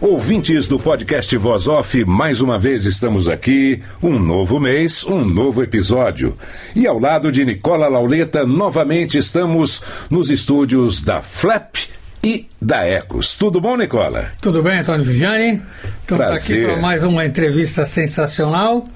[0.00, 3.82] Ouvintes do podcast Voz Off, mais uma vez estamos aqui.
[4.02, 6.34] Um novo mês, um novo episódio.
[6.74, 11.76] E ao lado de Nicola Lauleta, novamente estamos nos estúdios da Flap
[12.24, 13.36] e da Ecos.
[13.36, 14.32] Tudo bom, Nicola?
[14.40, 15.62] Tudo bem, Antônio Viviane?
[16.00, 16.64] Estamos Prazer.
[16.64, 18.88] aqui para mais uma entrevista sensacional.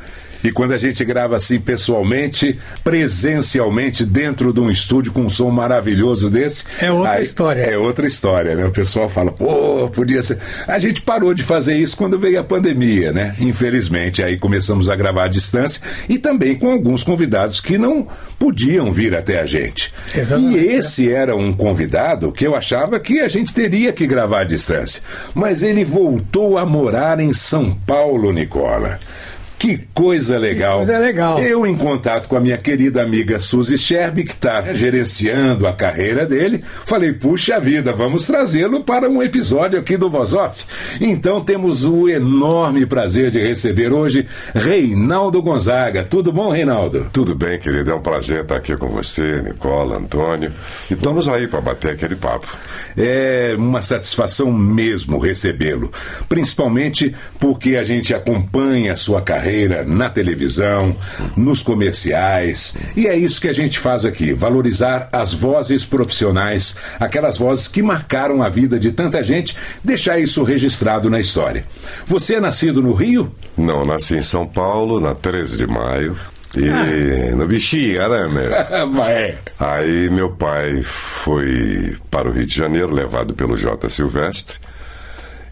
[0.45, 5.51] E quando a gente grava assim pessoalmente, presencialmente, dentro de um estúdio com um som
[5.51, 6.67] maravilhoso desse.
[6.81, 7.63] É outra história.
[7.63, 8.67] É outra história, né?
[8.67, 10.39] O pessoal fala, pô, podia ser.
[10.69, 13.35] A gente parou de fazer isso quando veio a pandemia, né?
[13.41, 14.23] Infelizmente.
[14.23, 18.07] Aí começamos a gravar à distância e também com alguns convidados que não
[18.39, 19.95] podiam vir até a gente.
[20.15, 20.59] Exatamente.
[20.59, 24.45] E esse era um convidado que eu achava que a gente teria que gravar à
[24.45, 25.03] distância.
[25.35, 29.01] Mas ele voltou a morar em São Paulo, Nicola.
[29.65, 30.77] Que coisa legal.
[30.77, 31.39] coisa legal.
[31.39, 36.27] Eu, em contato com a minha querida amiga Suzy Scherb, que está gerenciando a carreira
[36.27, 40.67] dele, falei: puxa vida, vamos trazê-lo para um episódio aqui do Voz Off.
[41.01, 46.05] Então temos o enorme prazer de receber hoje Reinaldo Gonzaga.
[46.05, 47.07] Tudo bom, Reinaldo?
[47.11, 47.91] Tudo bem, querido.
[47.91, 50.53] É um prazer estar aqui com você, Nicola, Antônio.
[50.91, 52.47] E estamos aí para bater aquele papo.
[52.99, 55.91] É uma satisfação mesmo recebê-lo,
[56.29, 59.54] principalmente porque a gente acompanha a sua carreira
[59.87, 60.97] na televisão,
[61.37, 67.37] nos comerciais, e é isso que a gente faz aqui, valorizar as vozes profissionais, aquelas
[67.37, 71.65] vozes que marcaram a vida de tanta gente, deixar isso registrado na história.
[72.07, 73.35] Você é nascido no Rio?
[73.57, 76.17] Não, nasci em São Paulo, na 13 de maio.
[76.57, 78.89] E no Bexiga, né, meu?
[79.59, 83.89] Aí meu pai foi para o Rio de Janeiro, levado pelo J.
[83.89, 84.59] Silvestre.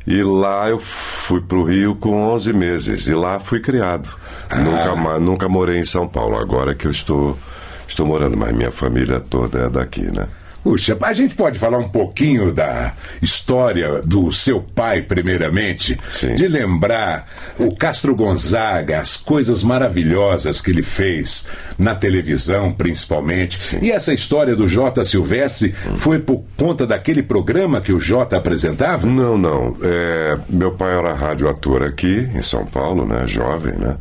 [0.07, 3.07] E lá eu fui para o Rio com 11 meses.
[3.07, 4.09] E lá fui criado.
[4.55, 6.37] Nunca, ma- nunca morei em São Paulo.
[6.37, 7.39] Agora que eu estou,
[7.87, 10.27] estou morando, mas minha família toda é daqui, né?
[10.63, 15.99] Puxa, a gente pode falar um pouquinho da história do seu pai, primeiramente?
[16.09, 16.35] Sim.
[16.35, 17.29] De lembrar
[17.59, 23.79] o Castro Gonzaga, as coisas maravilhosas que ele fez na televisão, principalmente.
[23.83, 29.07] E essa história do Jota Silvestre foi por conta daquele programa que o Jota apresentava?
[29.07, 29.77] Não, não.
[29.83, 33.27] É, meu pai era radioator aqui em São Paulo, né?
[33.27, 33.97] Jovem, né?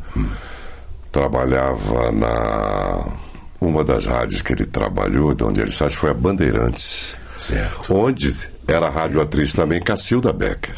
[1.12, 3.31] Trabalhava na
[3.62, 7.94] uma das rádios que ele trabalhou, de onde ele saiu, foi a Bandeirantes, Certo.
[7.96, 8.36] onde
[8.68, 10.76] era radioatriz também Cacilda Becker.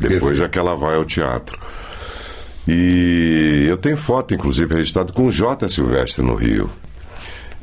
[0.00, 0.42] Depois Perfeito.
[0.44, 1.58] é que ela vai ao teatro.
[2.66, 5.68] E eu tenho foto, inclusive, registrada com o J.
[5.68, 6.70] Silvestre no Rio.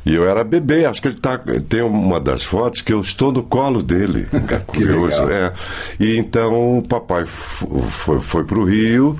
[0.04, 3.30] E eu era bebê, acho que ele tá, tem uma das fotos que eu estou
[3.32, 4.26] no colo dele.
[4.50, 5.30] É curioso, legal.
[5.30, 5.52] é.
[5.98, 9.18] E então o papai foi, foi para o Rio,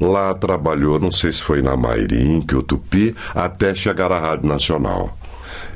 [0.00, 4.48] lá trabalhou, não sei se foi na Mairim, que o Tupi, até chegar à Rádio
[4.48, 5.16] Nacional.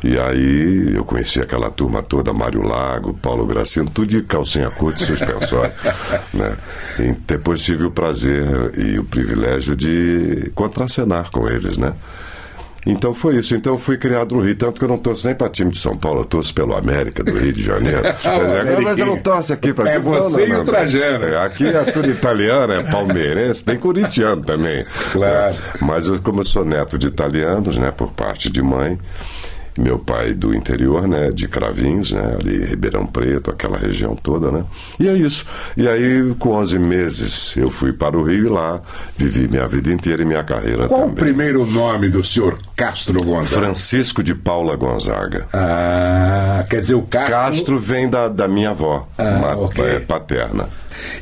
[0.03, 5.03] E aí eu conheci aquela turma toda, Mário Lago, Paulo Gracino, tudo de calcinha curta
[5.03, 5.73] e suspensório.
[6.35, 6.57] né?
[6.99, 11.95] E depois tive o prazer e o privilégio de contracenar com eles, né?
[12.87, 13.55] Então foi isso.
[13.55, 15.79] Então eu fui criado no Rio, tanto que eu não torço nem para time de
[15.79, 18.03] São Paulo, eu torço pelo América do Rio de Janeiro.
[18.25, 18.83] América.
[18.83, 21.25] Mas eu não torço aqui para É você e o Trajano.
[21.25, 24.85] É, aqui é tudo italiano, é palmeirense, tem corintiano também.
[25.13, 25.55] Claro.
[25.55, 28.99] É, Mas eu, como eu sou neto de italianos, né, por parte de mãe,
[29.79, 34.65] meu pai do interior, né, de Cravinhos, né, ali Ribeirão Preto, aquela região toda, né?
[35.01, 35.45] E é isso.
[35.77, 38.81] E aí, com 11 meses, eu fui para o Rio e lá
[39.17, 41.17] vivi minha vida inteira e minha carreira Qual o também.
[41.17, 43.61] primeiro nome do senhor Castro Gonzaga?
[43.63, 45.47] Francisco de Paula Gonzaga.
[45.53, 47.33] Ah, quer dizer, o Castro.
[47.35, 49.85] Castro vem da, da minha avó, Ah, ma- ok.
[49.85, 50.69] é, paterna,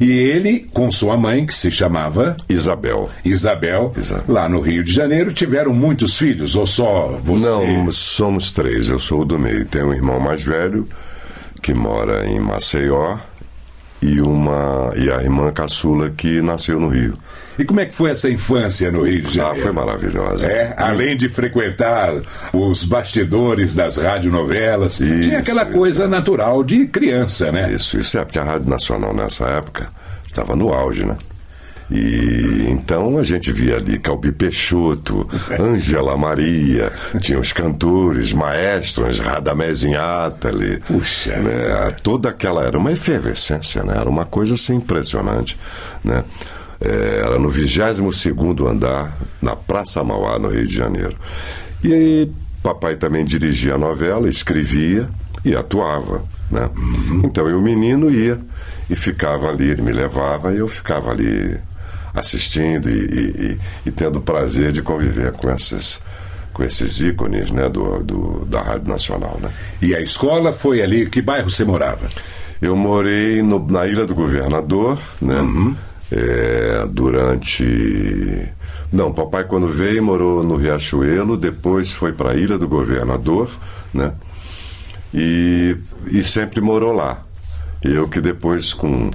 [0.01, 3.11] E ele, com sua mãe, que se chamava Isabel.
[3.25, 3.93] Isabel,
[4.29, 7.45] lá no Rio de Janeiro, tiveram muitos filhos, ou só você?
[7.45, 8.89] Não, somos três.
[8.89, 9.65] Eu sou o do meio.
[9.65, 10.87] Tem um irmão mais velho
[11.63, 13.19] que mora em Maceió
[14.03, 17.17] e uma e a irmã caçula que nasceu no Rio.
[17.59, 19.59] E como é que foi essa infância no Rio de Janeiro?
[19.59, 20.47] Ah, foi maravilhosa.
[20.47, 22.15] É, além de frequentar
[22.53, 25.73] os bastidores das radionovelas, tinha aquela isso.
[25.73, 27.73] coisa natural de criança, né?
[27.73, 29.89] Isso, isso é porque a Rádio Nacional nessa época
[30.27, 31.17] estava no auge, né?
[31.91, 35.29] E então a gente via ali Calbi Peixoto,
[35.61, 36.91] Ângela Maria,
[37.21, 40.79] tinha os cantores, maestros, Radamés Inátali.
[40.79, 41.37] Puxa.
[41.37, 41.95] Né?
[42.03, 42.65] Toda aquela.
[42.65, 43.95] Era uma efervescência, né?
[43.99, 45.59] Era uma coisa assim impressionante,
[46.03, 46.25] né?
[46.85, 48.01] É, era no 22
[48.69, 51.17] andar, na Praça Mauá, no Rio de Janeiro.
[51.83, 52.33] E aí,
[52.63, 55.09] papai também dirigia a novela, escrevia
[55.45, 56.23] e atuava.
[56.51, 56.69] Né?
[57.25, 58.39] Então, eu, menino, ia
[58.91, 61.57] e ficava ali, ele me levava e eu ficava ali
[62.15, 66.03] assistindo e, e, e, e tendo o prazer de conviver com esses,
[66.53, 69.39] com esses ícones né, do, do, da Rádio Nacional.
[69.41, 69.51] Né?
[69.81, 72.07] E a escola foi ali, que bairro você morava?
[72.61, 75.41] Eu morei no, na Ilha do Governador, né?
[76.15, 78.53] É, durante.
[78.93, 83.51] Não, papai quando veio morou no Riachuelo, depois foi para a Ilha do Governador,
[83.95, 84.13] né?
[85.15, 85.75] E,
[86.11, 87.23] e sempre morou lá.
[87.83, 89.11] Eu que depois, com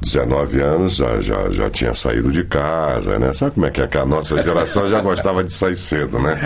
[0.00, 3.32] 19 anos, já, já, já tinha saído de casa, né?
[3.34, 6.38] Sabe como é que é que a nossa geração já gostava de sair cedo, né?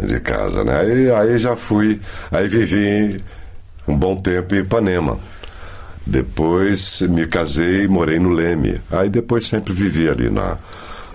[0.00, 0.06] É.
[0.06, 0.80] De casa, né?
[0.80, 2.00] Aí, aí já fui,
[2.30, 3.18] aí vivi
[3.86, 5.18] um bom tempo em Ipanema.
[6.06, 8.80] Depois me casei e morei no Leme.
[8.90, 10.56] Aí depois sempre vivi ali na,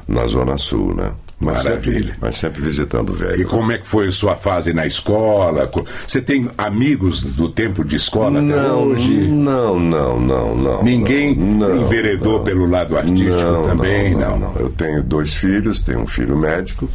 [0.08, 1.12] na Zona Sul, né?
[1.42, 2.00] Mas Maravilha.
[2.02, 3.48] sempre, mas sempre visitando o E velho.
[3.48, 5.68] como é que foi sua fase na escola?
[5.68, 9.26] Co- Você tem amigos do tempo de escola até Não, hoje?
[9.30, 10.84] não, não, não, não.
[10.84, 12.44] Ninguém não, enveredou não.
[12.44, 14.14] pelo lado artístico também?
[14.16, 16.90] não, não, Eu tenho dois filhos, tenho um filho médico,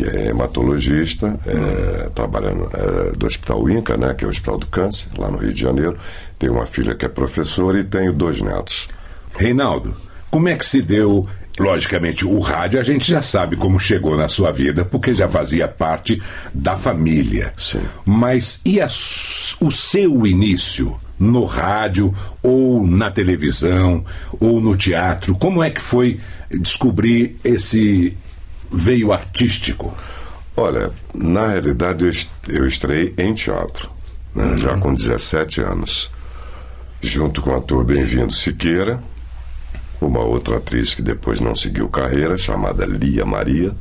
[0.00, 4.66] que é hematologista, é, trabalhando é, do Hospital Inca, né, que é o Hospital do
[4.66, 5.98] Câncer, lá no Rio de Janeiro.
[6.38, 8.88] Tenho uma filha que é professora e tenho dois netos.
[9.36, 9.94] Reinaldo,
[10.30, 11.28] como é que se deu?
[11.58, 15.68] Logicamente, o rádio a gente já sabe como chegou na sua vida, porque já fazia
[15.68, 16.18] parte
[16.54, 17.52] da família.
[17.58, 17.82] Sim.
[18.06, 24.02] Mas e a o seu início no rádio, ou na televisão,
[24.40, 25.34] ou no teatro?
[25.34, 26.18] Como é que foi
[26.50, 28.16] descobrir esse
[28.70, 29.94] veio artístico?
[30.56, 33.88] Olha, na realidade eu, est- eu estreiei em teatro,
[34.34, 36.10] né, já com 17 anos,
[37.00, 39.00] junto com o ator Bem-vindo Siqueira,
[40.00, 43.72] uma outra atriz que depois não seguiu carreira, chamada Lia Maria,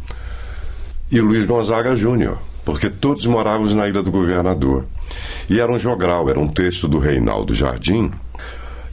[1.12, 4.85] e Luiz Gonzaga Júnior, porque todos morávamos na Ilha do Governador.
[5.50, 8.12] E era um jogral, era um texto do Reinaldo Jardim,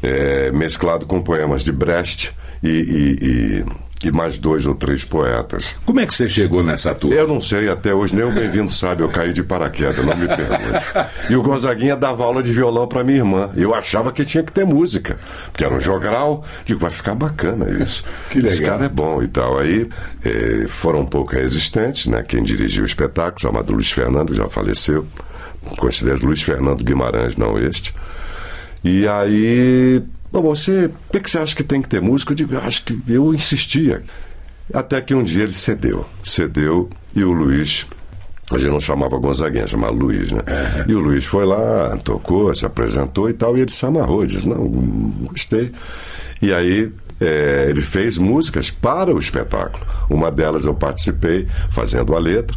[0.02, 2.32] eh, mesclado com poemas de Brecht
[2.62, 3.26] e, e-
[3.60, 3.64] e-
[4.06, 5.74] e mais dois ou três poetas.
[5.84, 7.16] Como é que você chegou nessa turma?
[7.16, 10.28] Eu não sei, até hoje nem o bem-vindo sabe, eu caí de paraquedas, não me
[10.28, 10.86] pergunte.
[11.28, 13.50] E o Gonzaguinha dava aula de violão para minha irmã.
[13.56, 15.18] Eu achava que tinha que ter música,
[15.50, 16.44] porque era um jogral.
[16.64, 18.04] Digo, vai ficar bacana isso.
[18.30, 18.52] Que legal.
[18.52, 19.58] Esse cara é bom e tal.
[19.58, 19.88] Aí
[20.24, 22.22] eh, foram um pouco resistentes, né?
[22.22, 25.06] Quem dirigiu o espetáculo, chamado Luiz Fernando, já faleceu.
[25.78, 27.92] Considero Luiz Fernando Guimarães, não este.
[28.84, 30.00] E aí,
[30.32, 32.32] bom, você, o que, você acha que tem que ter música?
[32.32, 34.02] Eu digo, "Eu acho que eu insistia.
[34.72, 36.04] Até que um dia ele cedeu.
[36.22, 37.86] Cedeu e o Luiz,
[38.50, 40.42] a gente não chamava Gonzaguinha, chamava Luiz, né?
[40.88, 44.48] E o Luiz foi lá, tocou, se apresentou e tal, e ele se amarrou, disse,
[44.48, 44.66] não,
[45.28, 45.72] gostei.
[46.42, 49.84] E aí é, ele fez músicas para o espetáculo.
[50.10, 52.56] Uma delas eu participei, fazendo a letra,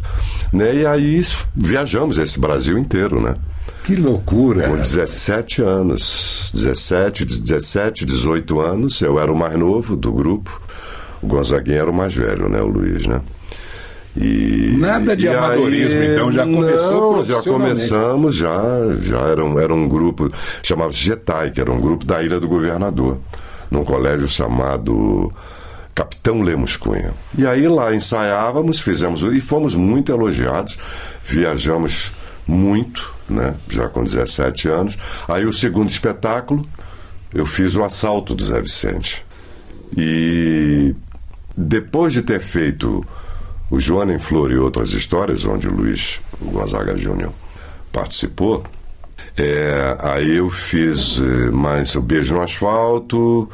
[0.52, 0.74] né?
[0.76, 1.22] E aí
[1.54, 3.36] viajamos esse Brasil inteiro, né?
[3.84, 4.68] Que loucura!
[4.68, 6.52] Com 17 anos.
[6.54, 9.00] 17, 17, 18 anos.
[9.00, 10.60] Eu era o mais novo do grupo.
[11.22, 12.60] O Gonzaguinha era o mais velho, né?
[12.60, 13.20] O Luiz, né?
[14.16, 18.60] E, Nada de e amadorismo, então, já começou não, já começamos, já,
[19.02, 20.28] já era um, era um grupo,
[20.64, 23.18] chamava-se Getai, que era um grupo da Ilha do Governador,
[23.70, 25.32] num colégio chamado
[25.94, 27.12] Capitão Lemos Cunha.
[27.38, 30.76] E aí lá ensaiávamos, fizemos, e fomos muito elogiados,
[31.24, 32.10] viajamos
[32.50, 33.54] muito, né?
[33.68, 34.98] Já com 17 anos.
[35.28, 36.68] Aí o segundo espetáculo,
[37.32, 39.24] eu fiz o assalto do Zé Vicente.
[39.96, 40.94] E
[41.56, 43.06] depois de ter feito
[43.70, 47.32] o Joana em Flor e outras histórias, onde o Luiz Gonzaga Júnior
[47.92, 48.64] participou,
[49.36, 53.48] é, aí eu fiz eh, mais o Beijo no Asfalto,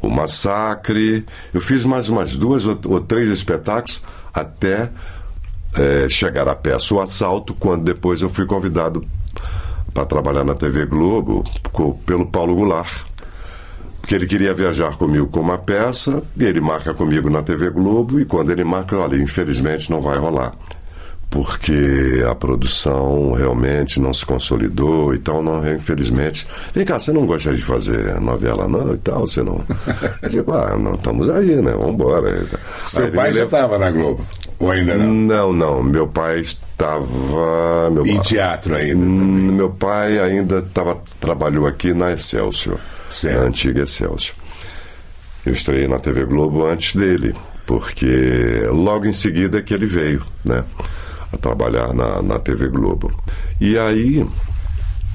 [0.00, 1.24] o Massacre,
[1.54, 4.02] eu fiz mais umas duas ou, ou três espetáculos
[4.32, 4.90] até
[5.76, 9.04] eh, chegar à peça O Assalto, quando depois eu fui convidado
[9.94, 11.42] para trabalhar na TV Globo
[11.72, 13.04] co- pelo Paulo Goulart
[14.00, 18.20] porque ele queria viajar comigo com uma peça, e ele marca comigo na TV Globo,
[18.20, 20.54] e quando ele marca, olha, infelizmente não vai rolar.
[21.30, 26.46] Porque a produção realmente não se consolidou e tal, não, infelizmente.
[26.72, 28.94] Vem cá, você não gosta de fazer novela, não?
[28.94, 29.60] E tal, você não.
[30.22, 31.72] Eu digo, ah, não, estamos aí, né?
[31.72, 32.46] Vamos embora.
[32.84, 34.24] Seu pai já estava na Globo?
[34.58, 35.06] Ou ainda não?
[35.06, 35.82] Não, não.
[35.82, 37.90] Meu pai estava.
[37.90, 38.06] Meu...
[38.06, 39.04] Em teatro ainda?
[39.04, 39.56] Hum, Também.
[39.56, 42.78] Meu pai ainda tava, trabalhou aqui na Excelsior,
[43.10, 43.38] Certo.
[43.40, 44.36] na antiga Excelsior.
[45.44, 47.34] Eu estreiei na TV Globo antes dele,
[47.66, 50.64] porque logo em seguida que ele veio, né?
[51.32, 53.12] A trabalhar na, na TV Globo.
[53.60, 54.26] E aí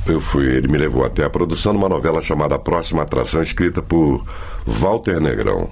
[0.08, 3.82] eu fui, ele me levou até a produção de uma novela chamada Próxima Atração, escrita
[3.82, 4.24] por
[4.66, 5.70] Walter Negrão.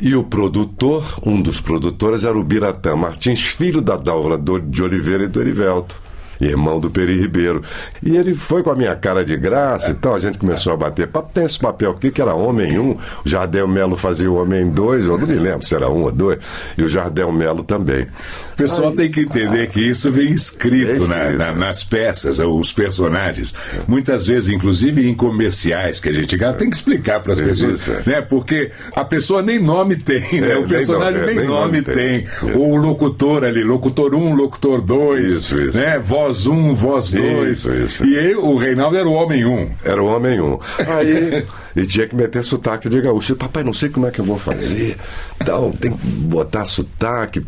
[0.00, 3.96] E o produtor, um dos produtores, era o Biratã Martins, filho da
[4.36, 6.00] do- de Oliveira e do Erivelto,
[6.40, 7.62] irmão do Peri Ribeiro.
[8.02, 10.76] E ele foi com a minha cara de graça e tal, a gente começou a
[10.76, 11.30] bater papo.
[11.32, 15.06] Tem esse papel aqui que era Homem 1, o Jardel Melo fazia o Homem 2,
[15.06, 16.38] eu não me lembro se era um ou dois,
[16.76, 18.06] e o Jardel Melo também.
[18.52, 21.38] O pessoal tem que entender que isso vem escrito, É na- escrito.
[21.38, 23.54] na- nas peças, os personagens.
[23.88, 27.44] Muitas vezes, inclusive em comerciais que a gente grava, tem que explicar para as É
[27.44, 28.02] pessoas, isso, é.
[28.06, 28.20] né?
[28.20, 30.52] Porque a pessoa nem nome tem, né?
[30.52, 32.24] É, o nem personagem nome- é, nem, nem nome, nome tem.
[32.24, 32.54] tem.
[32.54, 35.78] Ou o locutor ali, locutor 1, locutor 2, Isso, isso.
[35.78, 35.98] né?
[35.98, 37.58] Voz 1, voz 2.
[37.58, 38.04] Isso, isso.
[38.04, 39.70] E o Reinaldo era o homem 1.
[39.84, 40.58] Era o homem um.
[40.78, 41.46] Aí,
[41.76, 43.36] e tinha que meter sotaque de gaúcho.
[43.36, 44.96] Papai, não sei como é que eu vou fazer.
[45.40, 47.44] Então, tem que botar sotaque.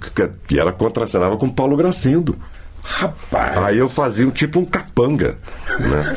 [0.51, 2.37] E ela contracenava com Paulo Gracindo.
[2.83, 3.59] Rapaz.
[3.59, 5.37] Aí eu fazia um tipo um capanga,
[5.79, 6.17] né?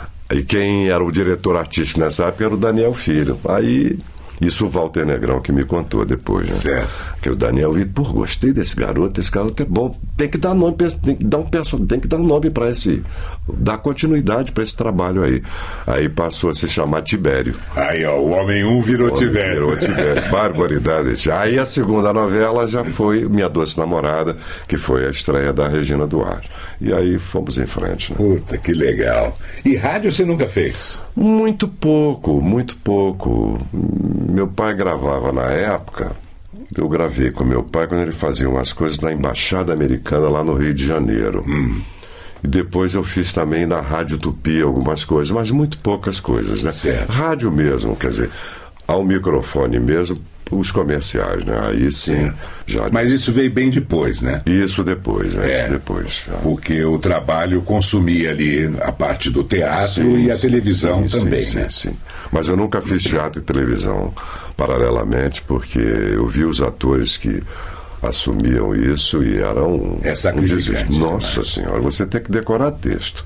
[0.32, 3.38] E quem era o diretor artístico nessa época era o Daniel Filho.
[3.46, 3.98] Aí,
[4.40, 6.54] isso o Walter Negrão que me contou depois, né?
[6.54, 7.14] Certo.
[7.22, 9.96] Que o Daniel viu, pô, gostei desse garoto, esse garoto é bom.
[10.16, 12.24] Tem que dar nome, pra esse- tem que dar um perso- tem que dar um
[12.26, 13.02] nome para esse,
[13.48, 15.42] dar continuidade para esse trabalho aí.
[15.86, 17.54] Aí passou a se chamar Tibério.
[17.74, 19.52] Aí, ó, o homem 1 virou Homem Tibério.
[19.54, 20.30] virou Tibério.
[20.30, 21.30] Barbaridade.
[21.30, 24.36] Aí a segunda novela já foi Minha Doce Namorada,
[24.68, 26.50] que foi a estreia da Regina Duarte.
[26.80, 28.12] E aí fomos em frente.
[28.12, 28.16] né?
[28.18, 29.38] Puta, que legal.
[29.64, 31.02] E rádio você nunca fez?
[31.16, 33.58] Muito pouco, muito pouco.
[34.26, 36.12] Meu pai gravava na época.
[36.74, 40.54] Eu gravei com meu pai quando ele fazia umas coisas na Embaixada Americana lá no
[40.54, 41.44] Rio de Janeiro.
[42.42, 46.70] E depois eu fiz também na Rádio Tupi algumas coisas, mas muito poucas coisas, né?
[46.72, 47.10] Certo.
[47.10, 48.30] Rádio mesmo, quer dizer,
[48.86, 51.58] ao microfone mesmo, os comerciais, né?
[51.62, 52.30] Aí sim,
[52.66, 52.88] já.
[52.92, 54.42] Mas isso veio bem depois, né?
[54.46, 55.50] Isso depois, né?
[55.50, 55.60] É.
[55.62, 56.24] Isso depois.
[56.26, 56.36] já.
[56.38, 61.18] Porque o trabalho consumia ali a parte do teatro Sim, e a sim, televisão sim,
[61.18, 61.68] também, né?
[61.70, 61.96] Sim, sim.
[62.34, 64.12] Mas eu nunca fiz teatro e televisão
[64.56, 67.40] paralelamente, porque eu vi os atores que
[68.02, 70.98] assumiam isso e eram É um desespero.
[70.98, 73.24] Nossa senhora, você tem que decorar texto.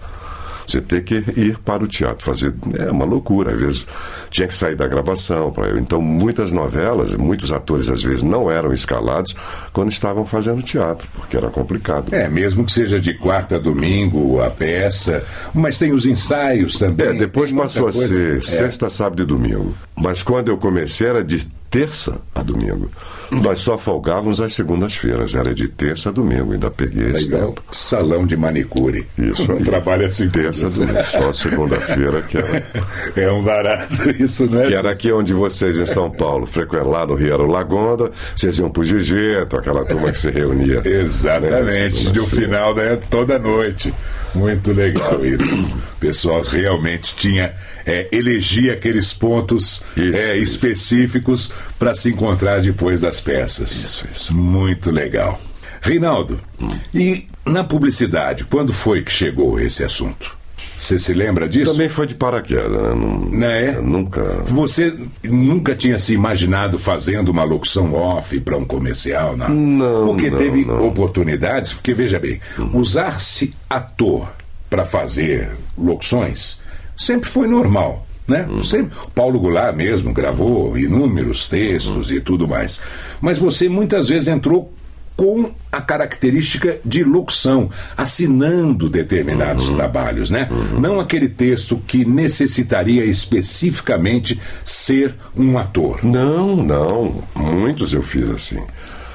[0.68, 2.52] Você tem que ir para o teatro, fazer.
[2.78, 3.54] É uma loucura.
[3.54, 3.87] Às vezes
[4.30, 5.52] tinha que sair da gravação.
[5.78, 9.34] Então, muitas novelas, muitos atores às vezes não eram escalados
[9.72, 12.12] quando estavam fazendo teatro, porque era complicado.
[12.14, 17.06] É, mesmo que seja de quarta a domingo a peça, mas tem os ensaios também.
[17.06, 18.40] É, depois passou a ser É.
[18.42, 19.75] sexta, sábado e domingo.
[19.96, 22.90] Mas quando eu comecei era de terça a domingo.
[23.30, 27.49] Nós só folgávamos às segundas-feiras, era de terça a domingo, ainda peguei esse Legal.
[27.49, 27.62] tempo.
[27.70, 29.06] Salão de manicure.
[29.18, 29.62] Isso aí.
[29.62, 30.28] Trabalha assim.
[30.30, 32.66] Terça a domingo, só segunda-feira que era.
[33.16, 34.66] É um barato isso, né?
[34.66, 38.11] Que era aqui onde vocês em São Paulo, frequentavam lá no Rio era o Lagonda,
[38.35, 40.80] vocês iam pro Gigeto, aquela turma que se reunia.
[40.85, 43.92] Exatamente, né, de um final né, toda noite.
[44.35, 45.64] Muito legal isso.
[45.64, 47.54] O pessoal realmente tinha,
[47.87, 50.54] é, elegia aqueles pontos Isso, é, isso.
[50.54, 53.70] específicos para se encontrar depois das peças.
[53.73, 54.35] Isso, isso.
[54.35, 55.40] Muito legal.
[55.80, 56.40] Reinaldo,
[56.94, 60.38] e na publicidade, quando foi que chegou esse assunto?
[60.78, 61.73] Você se lembra disso?
[61.73, 62.94] Também foi de paraquedas, né?
[62.94, 63.73] Não, Né?
[63.82, 64.23] Nunca.
[64.47, 64.94] Você
[65.25, 69.49] nunca tinha se imaginado fazendo uma locução off para um comercial, não?
[69.49, 70.87] Não, Porque não, teve não.
[70.87, 72.40] oportunidades, porque veja bem,
[72.73, 74.28] usar-se ator
[74.70, 76.61] para fazer locuções
[76.97, 78.06] sempre foi normal.
[78.26, 78.47] Né?
[78.62, 82.78] Sempre, Paulo Goulart mesmo gravou inúmeros textos e tudo mais.
[83.23, 84.70] Mas você muitas vezes entrou
[85.18, 90.48] com a característica de locução, assinando determinados trabalhos, né?
[90.78, 96.04] Não aquele texto que necessitaria especificamente ser um ator.
[96.04, 97.20] Não, não.
[97.34, 98.60] Muitos eu fiz assim.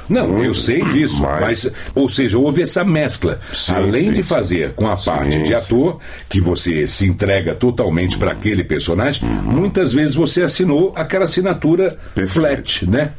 [0.10, 3.40] Não, eu sei disso, mas, Mas- ou seja, houve essa mescla.
[3.56, 4.24] Sim, Além sim, de sim.
[4.24, 5.54] fazer com a Sim, parte de sim.
[5.54, 9.42] ator, que você se entrega totalmente para aquele personagem, Uhum.
[9.54, 12.28] muitas vezes você assinou aquela assinatura Perfeito.
[12.34, 13.12] flat, né?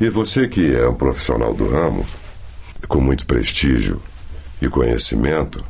[0.00, 2.04] E você que é um profissional do ramo,
[2.86, 4.00] com muito prestígio
[4.60, 5.64] e conhecimento,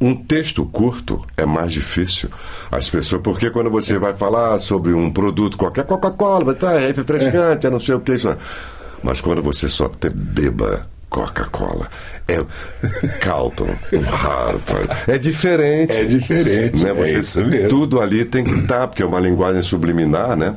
[0.00, 2.30] um texto curto é mais difícil.
[2.70, 7.66] As pessoas, porque quando você vai falar sobre um produto qualquer, Coca-Cola, estar é refrescante,
[7.66, 8.14] é não sei o que.
[8.14, 8.34] Isso.
[9.02, 11.88] Mas quando você só te beba Coca-Cola.
[12.28, 12.40] É
[13.20, 14.60] Calton, um raro.
[15.08, 15.96] É diferente.
[15.96, 16.82] É diferente.
[16.82, 16.90] Né?
[16.90, 17.68] É Você, isso mesmo.
[17.68, 20.54] Tudo ali tem que estar, porque é uma linguagem subliminar, né?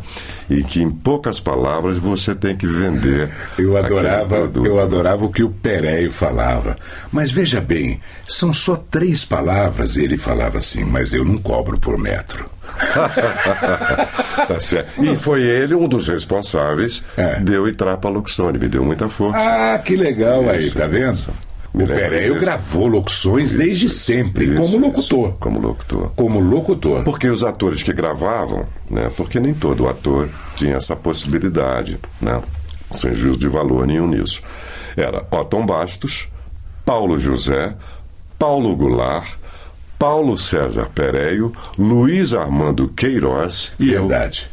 [0.49, 3.29] E que em poucas palavras você tem que vender.
[3.57, 6.75] Eu adorava, eu adorava o que o Pereio falava.
[7.11, 9.95] Mas veja bem, são só três palavras.
[9.95, 12.52] E ele falava assim, mas eu não cobro por metro.
[14.47, 15.03] Tá certo.
[15.03, 17.39] E foi ele um dos responsáveis É.
[17.39, 19.39] de eu entrar para a Luxone, me deu muita força.
[19.39, 21.13] Ah, que legal aí, Isso, tá vendo?
[21.13, 21.31] isso.
[21.73, 24.79] O Me lembro Pereio gravou locuções desde sempre, Isso, como isso.
[24.79, 25.33] locutor.
[25.39, 26.11] Como locutor.
[26.15, 27.03] Como locutor.
[27.03, 29.09] Porque os atores que gravavam, né?
[29.17, 32.41] Porque nem todo ator tinha essa possibilidade, né?
[32.91, 34.43] Sem juízo de valor nenhum nisso.
[34.95, 36.27] Era Otton Bastos,
[36.85, 37.73] Paulo José,
[38.37, 39.29] Paulo Goulart,
[40.03, 44.49] Paulo César Pereio, Luiz Armando Queiroz e Verdade.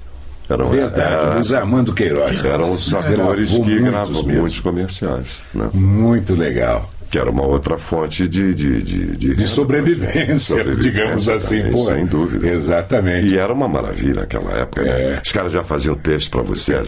[0.49, 0.54] eu.
[0.54, 1.00] Eram, Verdade.
[1.00, 2.45] era- Luiz Armando Queiroz.
[2.45, 5.69] eram os atores que gravavam muitos comerciais, né?
[5.75, 6.88] Muito legal.
[7.11, 8.55] Que era uma outra fonte de...
[8.55, 11.59] De, de, de, De sobrevivência, Sobrevivência digamos assim.
[11.59, 11.85] também, pô.
[11.87, 12.49] sem dúvida.
[12.49, 13.26] Exatamente.
[13.29, 14.90] E era uma maravilha naquela época, né?
[15.14, 15.21] É.
[15.25, 16.81] Os caras já faziam texto para você,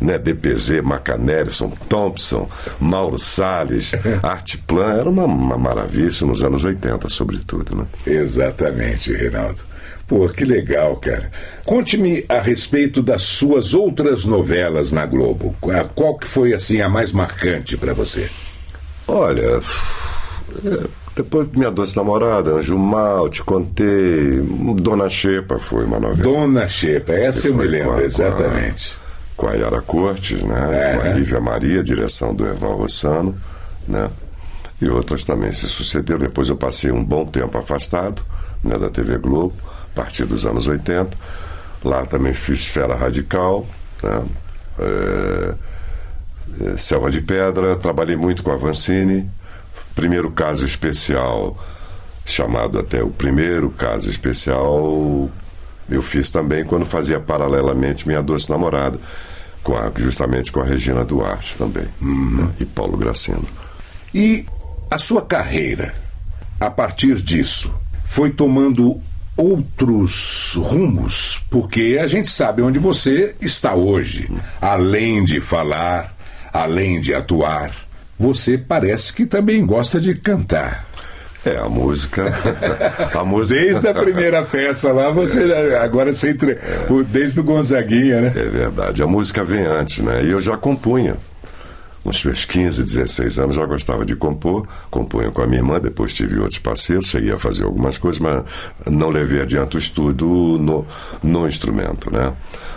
[0.00, 0.18] né?
[0.18, 2.48] DPZ, Macanelson, Thompson,
[2.80, 3.92] Mauro Salles,
[4.22, 7.84] Artplan, era uma, uma maravilha, isso nos anos 80, sobretudo, né?
[8.06, 9.62] Exatamente, Reinaldo.
[10.06, 11.30] Pô, que legal, cara.
[11.66, 15.54] Conte-me a respeito das suas outras novelas na Globo.
[15.60, 18.28] Qual, qual que foi, assim, a mais marcante para você?
[19.08, 19.60] Olha,
[20.64, 24.40] é, depois Minha Doce Namorada, Anjo Mal, Te Contei,
[24.76, 26.22] Dona Xepa foi uma novela.
[26.22, 28.94] Dona Xepa, essa eu me Foi com a- lembro, com a- exatamente.
[29.36, 30.68] com a Yara Cortes, né?
[30.70, 30.96] É.
[30.96, 33.34] com a Lívia Maria, direção do Erval Rossano,
[33.86, 34.08] né?
[34.80, 36.20] E outras também se sucederam.
[36.20, 38.22] Depois eu passei um bom tempo afastado
[38.62, 39.54] né, da TV Globo,
[39.92, 41.16] a partir dos anos 80.
[41.84, 43.66] Lá também fiz Esfera Radical,
[44.02, 44.22] né?
[44.80, 45.54] É,
[46.76, 49.28] Selva de Pedra, trabalhei muito com a Vancini.
[49.94, 51.56] Primeiro caso especial,
[52.24, 55.28] chamado até o primeiro caso especial,
[55.90, 58.98] eu fiz também quando fazia paralelamente Minha Doce Namorada,
[59.62, 62.48] com a- justamente com a Regina Duarte também, né?
[62.60, 63.46] e Paulo Gracindo.
[64.14, 64.46] E
[64.90, 65.94] a sua carreira,
[66.60, 67.74] a partir disso,
[68.06, 69.00] foi tomando
[69.36, 71.44] outros rumos?
[71.50, 74.30] Porque a gente sabe onde você está hoje.
[74.60, 76.16] Além de falar,
[76.62, 77.70] além de atuar,
[78.18, 80.86] você parece que também gosta de cantar.
[81.44, 82.24] É, a música.
[83.14, 83.60] a música.
[83.60, 85.40] Desde a primeira peça lá, você
[85.80, 86.58] agora você entre...
[86.90, 88.32] o- desde o Gonzaguinha, né?
[88.34, 89.02] É verdade.
[89.02, 90.24] A música vem antes, né?
[90.24, 91.16] E eu já compunha.
[92.04, 94.66] Nos meus 15, 16 anos já gostava de compor.
[94.90, 98.42] Compunha com a minha irmã, depois tive outros parceiros, cheguei a fazer algumas coisas, mas
[98.86, 100.86] não levei adiante o estudo no,
[101.22, 102.32] no instrumento, né?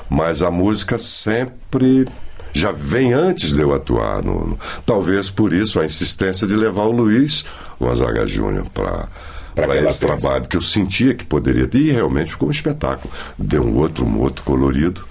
[0.10, 2.08] Mas a música sempre
[2.54, 4.24] já vem antes de eu atuar.
[4.24, 7.46] No, talvez por isso a insistência de levar o Luiz
[7.80, 9.08] Gonzaga Júnior para
[9.54, 10.08] para esse peça.
[10.08, 14.06] trabalho que eu sentia que poderia ter e realmente ficou um espetáculo deu um outro
[14.06, 15.04] um outro colorido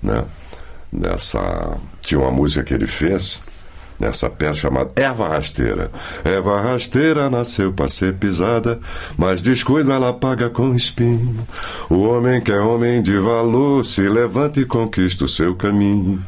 [0.00, 0.24] né
[0.92, 3.42] nessa tinha uma música que ele fez
[3.98, 5.90] nessa peça chamada Erva Rasteira
[6.24, 8.78] Erva Rasteira nasceu para ser pisada
[9.16, 11.46] mas descuido ela paga com espinho
[11.90, 16.22] o homem que é homem de valor se levanta e conquista o seu caminho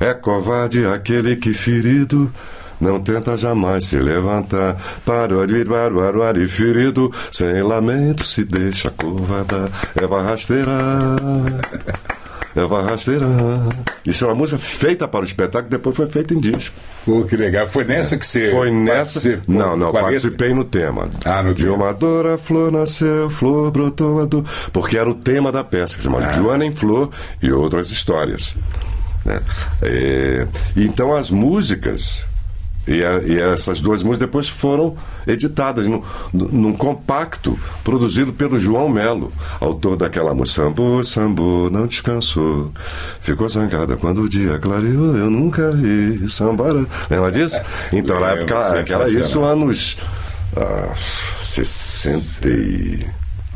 [0.00, 2.30] é covarde aquele que ferido
[2.80, 4.76] não tenta jamais se levantar.
[5.04, 9.68] Paruari, ferido, sem lamento se deixa covardar.
[10.00, 10.98] Eva rasteira.
[12.56, 13.26] Eva rasteira.
[14.06, 16.74] Isso é uma música feita para o espetáculo, depois foi feita em disco.
[17.04, 17.66] Pô, que legal.
[17.66, 18.50] Foi nessa que você.
[18.50, 19.20] Foi nessa.
[19.20, 20.02] participou Não, não, letra?
[20.02, 21.10] participei no tema.
[21.24, 24.44] Ah, no De uma dor a flor nasceu, flor brotou a dor.
[24.72, 26.12] Porque era o tema da peça, que se Ah.
[26.12, 27.10] chama Joana em Flor
[27.42, 28.54] e outras histórias.
[29.24, 29.40] né?
[29.82, 32.26] É, então as músicas.
[32.86, 34.94] E, a- e essas duas músicas depois foram
[35.26, 42.70] editadas num, num compacto produzido pelo João Melo, autor daquela música Sambo, Sambo, não descansou.
[43.20, 46.84] Ficou zangada quando o dia clareou, eu nunca vi sambara.
[47.08, 47.58] Lembra disso?
[47.92, 49.96] Então, na época, era isso anos
[50.56, 50.92] ah,
[51.42, 53.06] 60 e...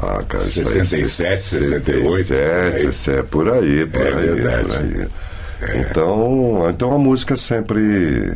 [0.01, 4.65] Ah, cara, isso aí, 67, 68, 67, isso é por aí, por É aí, verdade.
[4.65, 4.77] por
[5.71, 5.81] aí.
[5.81, 8.35] Então, então a música sempre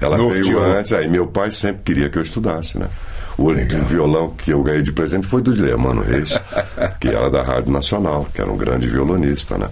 [0.00, 0.44] ela Norteou.
[0.44, 2.86] veio antes, aí meu pai sempre queria que eu estudasse, né?
[3.36, 6.38] O único violão que eu ganhei de presente foi do Dilemano Reis,
[7.00, 9.68] que era da Rádio Nacional, que era um grande violonista, né?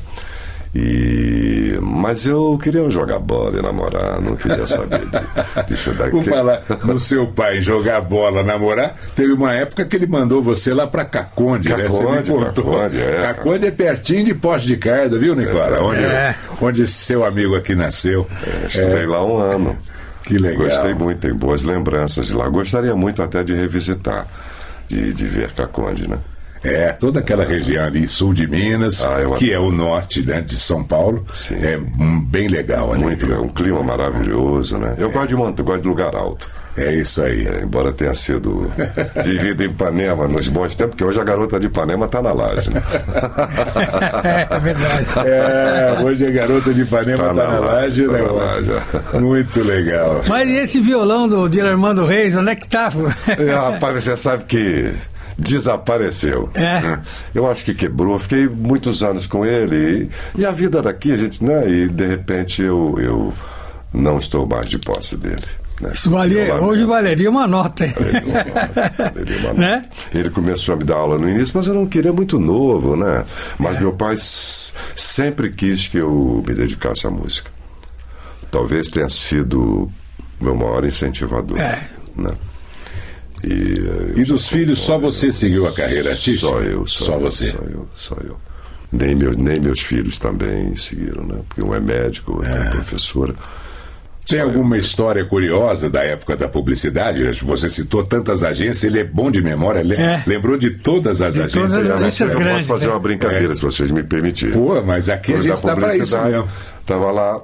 [0.75, 1.79] E...
[1.83, 6.11] Mas eu queria jogar bola e namorar, não queria saber de, disso daqui.
[6.13, 10.73] Por falar no seu pai jogar bola, namorar, teve uma época que ele mandou você
[10.73, 11.89] lá pra Caconde, né?
[11.89, 12.65] Você me Caconde, contou.
[12.73, 13.21] Caconde, é.
[13.21, 15.79] Caconde é pertinho de Poste de Carda, viu, Nicola?
[15.83, 16.35] Onde, É.
[16.61, 18.27] onde esse seu amigo aqui nasceu.
[18.67, 19.79] Estudei lá um ano.
[20.23, 20.65] Que legal.
[20.65, 22.49] Gostei muito, tem boas lembranças de lá.
[22.49, 24.27] Gostaria muito até de revisitar,
[24.89, 26.19] de, de ver Caconde, né?
[26.65, 30.41] É, toda aquela região ali, sul de Minas, Ah, eu que é o norte né,
[30.41, 31.25] de São Paulo.
[31.35, 32.21] Sim, é sim.
[32.27, 33.03] bem legal ali.
[33.03, 34.95] Muito, é um clima maravilhoso, né?
[34.97, 36.49] Eu gosto de eu gosto de lugar alto.
[36.77, 37.47] É isso aí.
[37.47, 38.71] É, embora tenha sido
[39.25, 42.71] vivido em Ipanema nos bons tempos, porque hoje a garota de Ipanema está na laje,
[42.71, 42.83] né?
[44.51, 45.29] é verdade.
[45.29, 48.23] É, hoje a garota de Ipanema tá, na laje, tá né?
[48.23, 48.71] na laje.
[49.21, 50.23] Muito legal.
[50.27, 52.91] Mas e esse violão do de Armando Reis, onde é que tá?
[53.39, 54.93] É, rapaz, você sabe que
[55.37, 56.51] desapareceu.
[56.55, 56.99] É.
[57.35, 58.19] Eu acho que quebrou.
[58.19, 60.11] Fiquei muitos anos com ele.
[60.37, 61.69] E, e a vida daqui, a gente, né?
[61.69, 63.33] E de repente eu, eu
[63.93, 65.45] não estou mais de posse dele.
[65.83, 65.91] Né?
[65.93, 66.71] Isso valia, Eu lamento.
[66.71, 67.85] hoje valeria uma nota.
[67.85, 67.93] hein?
[67.99, 69.61] Valeria uma nota, valeria uma nota.
[69.61, 69.85] Né?
[70.15, 73.25] Ele começou a me dar aula no início, mas eu não queria muito novo, né?
[73.59, 77.51] Mas meu pai sempre quis que eu me dedicasse à música.
[78.51, 79.91] Talvez tenha sido
[80.41, 81.59] meu maior incentivador.
[81.59, 81.89] É.
[82.17, 82.31] Né?
[83.45, 86.47] E, eh, E dos filhos, só você seguiu a carreira artística?
[86.47, 87.47] Só eu, só, Só eu, você.
[87.51, 88.37] Só eu, só eu.
[88.93, 91.37] Nem, meu, nem meus filhos também seguiram, né?
[91.49, 93.35] Porque um é médico, outro é, professora.
[94.27, 94.51] Tem Só eu.
[94.51, 97.23] alguma história curiosa da época da publicidade?
[97.45, 100.23] Você citou tantas agências, ele é bom de memória, É.
[100.27, 101.53] lembrou de todas as De agências.
[101.61, 102.93] todas as Eu, não agências eu grandes, posso fazer né?
[102.93, 103.55] uma brincadeira, É.
[103.55, 104.55] se vocês me permitirem.
[104.55, 106.49] Pô, mas aqui a Depois gente da está para isso mesmo.
[106.87, 107.41] Tava lá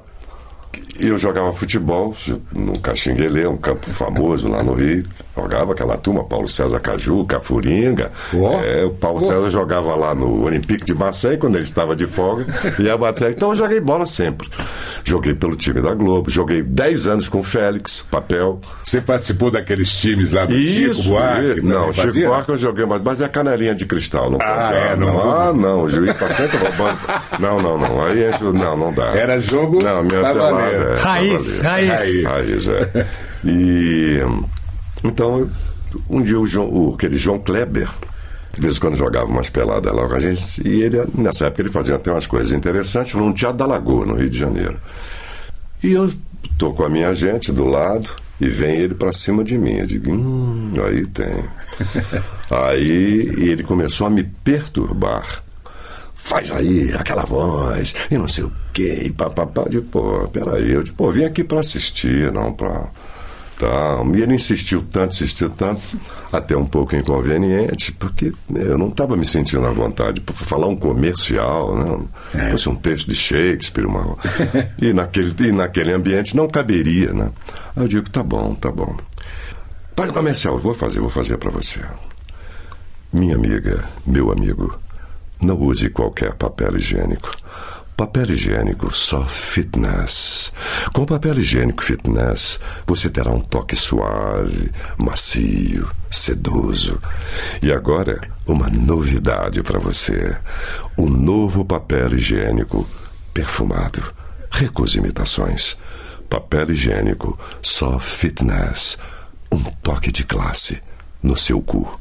[1.00, 2.14] e eu jogava futebol
[2.52, 5.04] no Caxinguelê, um campo famoso lá no Rio.
[5.38, 8.10] Jogava aquela turma, Paulo César Caju, Cafuringa.
[8.34, 8.60] Ó.
[8.60, 12.44] É, o Paulo César jogava lá no Olympique de Marseille, quando ele estava de folga,
[12.78, 13.30] ia bater.
[13.30, 14.48] Então eu joguei bola sempre.
[15.04, 18.60] Joguei pelo time da Globo, joguei 10 anos com o Félix, papel.
[18.84, 21.46] Você participou daqueles times lá do Chico Isso, Buarque?
[21.46, 21.56] isso.
[21.56, 22.26] também não, Chico fazia?
[22.28, 24.74] Buarque eu joguei, mas, mas é canelinha de cristal, não Ah, pode.
[24.74, 26.98] é, não vou- Ah, não, o juiz tá sempre roubando.
[27.38, 28.04] Não, não, não.
[28.04, 29.06] Aí enche, não, não dá.
[29.16, 31.86] Era jogo Não, minha pelada é, Raiz, valer.
[31.88, 32.24] raiz.
[32.24, 33.06] Raiz, é.
[33.44, 34.18] E
[35.04, 35.48] então,
[36.08, 37.88] um dia o, João, o aquele João Kleber,
[38.52, 41.62] de vez em quando jogava umas peladas lá com a gente, e ele, nessa época
[41.62, 44.78] ele fazia até umas coisas interessantes, no Teatro da Lagoa, no Rio de Janeiro.
[45.82, 46.12] E eu
[46.58, 49.78] tô com a minha gente do lado e vem ele pra cima de mim.
[49.78, 51.44] Eu digo, hum, aí tem.
[52.50, 55.42] aí ele começou a me perturbar.
[56.14, 59.62] Faz aí aquela voz, e não sei o quê, e papapá.
[59.62, 60.72] Eu digo, pô, peraí.
[60.72, 62.90] Eu digo, pô, vim aqui pra assistir, não pra.
[63.58, 64.00] Tá.
[64.14, 65.82] E ele insistiu tanto, insistiu tanto,
[66.32, 70.76] até um pouco inconveniente, porque eu não estava me sentindo à vontade para falar um
[70.76, 72.50] comercial, né?
[72.52, 74.16] Fosse um texto de Shakespeare, uma...
[74.80, 77.32] e, naquele, e naquele ambiente não caberia, né?
[77.74, 78.96] Aí eu digo, tá bom, tá bom.
[79.96, 81.80] Pai comercial, eu vou fazer, vou fazer para você.
[83.12, 84.78] Minha amiga, meu amigo,
[85.42, 87.32] não use qualquer papel higiênico.
[87.98, 90.52] Papel higiênico só fitness.
[90.92, 97.00] Com papel higiênico fitness, você terá um toque suave, macio, sedoso.
[97.60, 100.38] E agora, uma novidade para você:
[100.96, 102.88] o novo papel higiênico
[103.34, 104.14] perfumado.
[104.48, 105.76] Recuse imitações.
[106.30, 108.96] Papel higiênico só fitness.
[109.50, 110.80] Um toque de classe
[111.20, 111.98] no seu cu.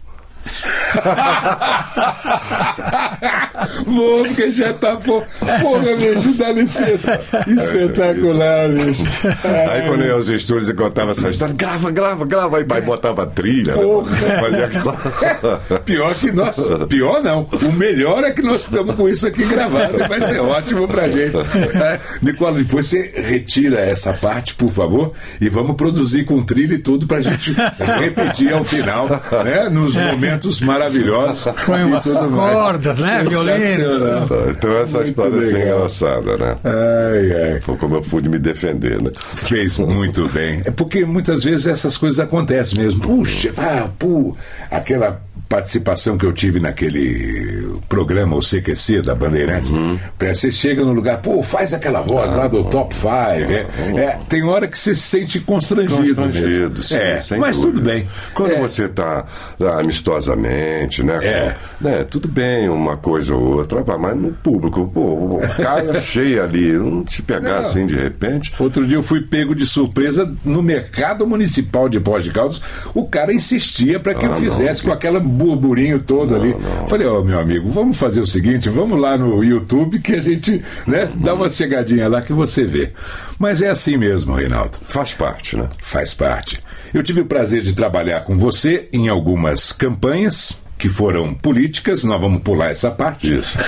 [3.85, 4.95] Bom, porque já tá.
[4.97, 5.23] Pô,
[5.61, 7.19] porra, bicho, dá licença.
[7.47, 9.03] Espetacular, bicho.
[9.69, 12.81] Aí quando eu ia aos estúdios e contava essa história, grava, grava, grava, aí pai
[12.81, 13.83] botava trilha, né?
[14.39, 14.69] Fazia.
[15.85, 16.59] Pior que nós.
[16.89, 17.43] Pior não.
[17.43, 19.97] O melhor é que nós ficamos com isso aqui gravado.
[20.07, 21.37] Vai ser ótimo pra gente.
[21.77, 26.79] É, Nicola, depois você retira essa parte, por favor, e vamos produzir com trilha e
[26.79, 27.53] tudo pra gente
[27.99, 29.07] repetir ao final,
[29.43, 29.69] né?
[29.69, 31.53] Nos momentos maravilhosos.
[31.65, 32.25] Põe umas mais.
[32.25, 33.25] cordas, né?
[33.27, 34.01] Violinos.
[34.49, 35.75] Então essa Muito história assim é legal.
[35.77, 36.57] engraçada, né?
[36.63, 37.61] Ai, ai.
[37.61, 39.09] Foi como eu pude me defender, né?
[39.35, 40.61] Fez muito bem.
[40.65, 43.01] É porque muitas vezes essas coisas acontecem mesmo.
[43.01, 44.35] Puxa, ah, pu,
[44.69, 49.71] aquela participação que eu tive naquele programa, o CQC da Bandeirantes.
[50.19, 53.07] Você chega no lugar, pô, faz aquela voz lá do Top 5.
[53.07, 55.95] É, é, tem hora que você se sente constrangido.
[56.15, 57.73] Constrangido, sim, é, mas dúvida.
[57.73, 58.07] tudo bem.
[58.33, 59.25] Quando É, você está
[59.79, 61.19] amistosamente, né?
[61.21, 61.55] É.
[61.79, 65.01] com- né, Tudo bem, uma coisa ou outra, mas no público, pô,
[65.37, 67.57] o cara cheio ali, não te pegar Não.
[67.59, 68.53] assim de repente.
[68.59, 72.61] Outro dia eu fui pego de surpresa no mercado municipal de Pós de Caldas.
[72.93, 74.91] O cara insistia para que eu Ah, fizesse não.
[74.91, 76.55] com aquele burburinho todo ali.
[76.89, 80.63] Falei, ó, meu amigo, vamos fazer o seguinte: vamos lá no YouTube que a gente
[80.85, 82.91] né, dá uma chegadinha lá que você vê.
[83.37, 84.77] Mas é assim mesmo, Reinaldo.
[84.89, 85.69] Faz parte, né?
[85.81, 86.59] Faz parte.
[86.93, 92.21] Eu tive o prazer de trabalhar com você em algumas campanhas que foram políticas, nós
[92.21, 93.37] vamos pular essa parte.
[93.37, 93.57] Isso.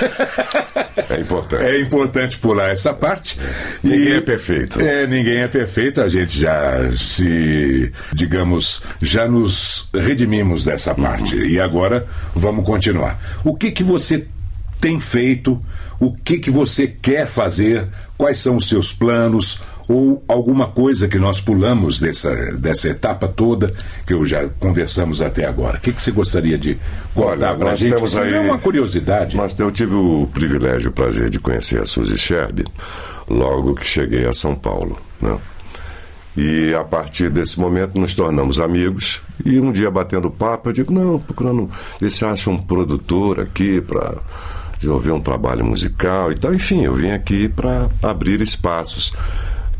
[1.09, 1.63] É importante.
[1.63, 3.39] É importante pular essa parte.
[3.81, 4.79] Ninguém é perfeito.
[4.79, 6.01] É, ninguém é perfeito.
[6.01, 11.35] A gente já se, digamos, já nos redimimos dessa parte.
[11.35, 13.19] E agora vamos continuar.
[13.43, 14.27] O que que você
[14.79, 15.59] tem feito?
[15.99, 17.87] O que que você quer fazer?
[18.17, 19.63] Quais são os seus planos?
[19.89, 23.73] Ou alguma coisa que nós pulamos dessa, dessa etapa toda
[24.05, 25.79] que eu já conversamos até agora?
[25.79, 26.77] O que, que você gostaria de
[27.15, 27.95] contar para a gente?
[27.95, 29.35] temos Isso aí- é uma curiosidade.
[29.35, 32.63] Mas eu tive o privilégio e o prazer de conhecer a Suzy Scherb
[33.27, 34.95] logo que cheguei a São Paulo.
[35.19, 35.35] Né?
[36.37, 39.23] E a partir desse momento nos tornamos amigos.
[39.43, 41.67] E um dia batendo papo, eu digo: não, procurando
[42.11, 44.17] se acha um produtor aqui para
[44.77, 46.53] desenvolver um trabalho musical e tal.
[46.53, 49.13] Enfim, eu vim aqui para abrir espaços.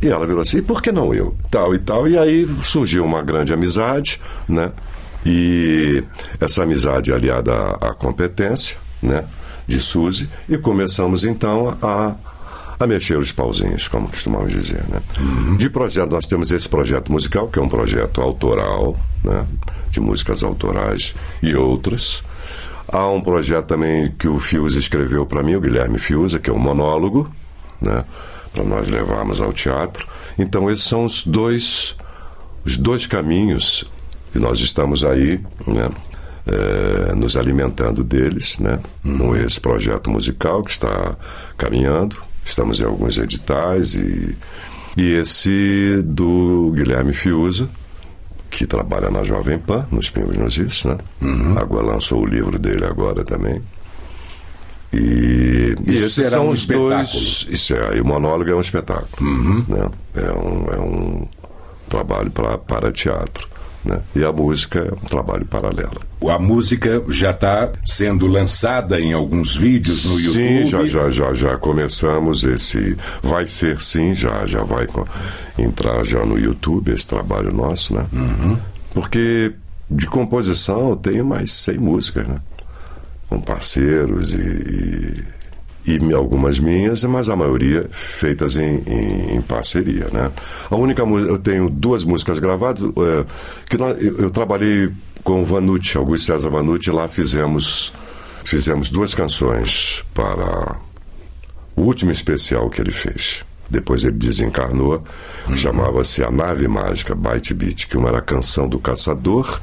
[0.01, 1.35] E ela virou assim: e por que não eu?
[1.51, 2.07] Tal e tal.
[2.07, 4.71] E aí surgiu uma grande amizade, né?
[5.25, 6.03] E
[6.39, 9.25] essa amizade aliada à, à competência, né?
[9.67, 10.29] De Suzy.
[10.47, 12.15] E começamos então a
[12.79, 14.81] a mexer os pauzinhos, como costumamos dizer.
[14.88, 15.01] Né?
[15.57, 19.45] De projeto, nós temos esse projeto musical, que é um projeto autoral, né?
[19.91, 22.23] de músicas autorais e outras.
[22.88, 26.53] Há um projeto também que o Fius escreveu para mim, o Guilherme Fiuza, que é
[26.53, 27.29] um monólogo,
[27.81, 28.03] né?
[28.51, 30.07] Para nós levarmos ao teatro.
[30.38, 31.95] Então, esses são os dois,
[32.65, 33.85] os dois caminhos
[34.31, 35.89] que nós estamos aí, né?
[36.49, 38.79] eh, nos alimentando deles, né?
[39.03, 41.15] Com esse projeto musical que está
[41.57, 42.17] caminhando.
[42.45, 44.35] Estamos em alguns editais e,
[44.97, 47.69] e esse do Guilherme Fiuza,
[48.49, 50.97] que trabalha na Jovem Pan, nos Pingos nos Is, né?
[51.57, 53.62] Agora lançou o livro dele agora também.
[54.91, 54.97] E,
[55.86, 57.45] e esses são um os dois.
[57.49, 59.63] Isso é, e o monólogo é um espetáculo.
[59.67, 59.88] Né?
[60.15, 61.27] É, um, é um
[61.88, 63.47] trabalho pra, para teatro.
[63.84, 63.99] Né?
[64.15, 66.01] E a música é um trabalho paralelo.
[66.29, 70.34] A música já está sendo lançada em alguns vídeos no YouTube.
[70.34, 72.97] Sim, já, já, já, já começamos esse.
[73.23, 74.86] Vai ser sim, já, já vai
[75.58, 78.05] entrar já no YouTube esse trabalho nosso, né?
[78.93, 79.53] Porque
[79.89, 82.36] de composição eu tenho mais 100 músicas, né?
[83.29, 85.23] Com parceiros e, e,
[85.97, 90.30] e algumas minhas, mas a maioria feitas em, em, em parceria, né?
[90.69, 93.25] A única música, eu tenho duas músicas gravadas, é,
[93.69, 94.89] que nós- eu, eu trabalhei
[95.23, 97.91] com o Vanucci, Augusto César Vanucci, lá fizemos
[98.45, 100.75] fizemos duas canções para
[101.75, 103.43] o último especial que ele fez.
[103.69, 105.04] Depois ele desencarnou,
[105.56, 109.62] chamava-se A Nave Mágica, Byte Beat, que uma era a canção do caçador,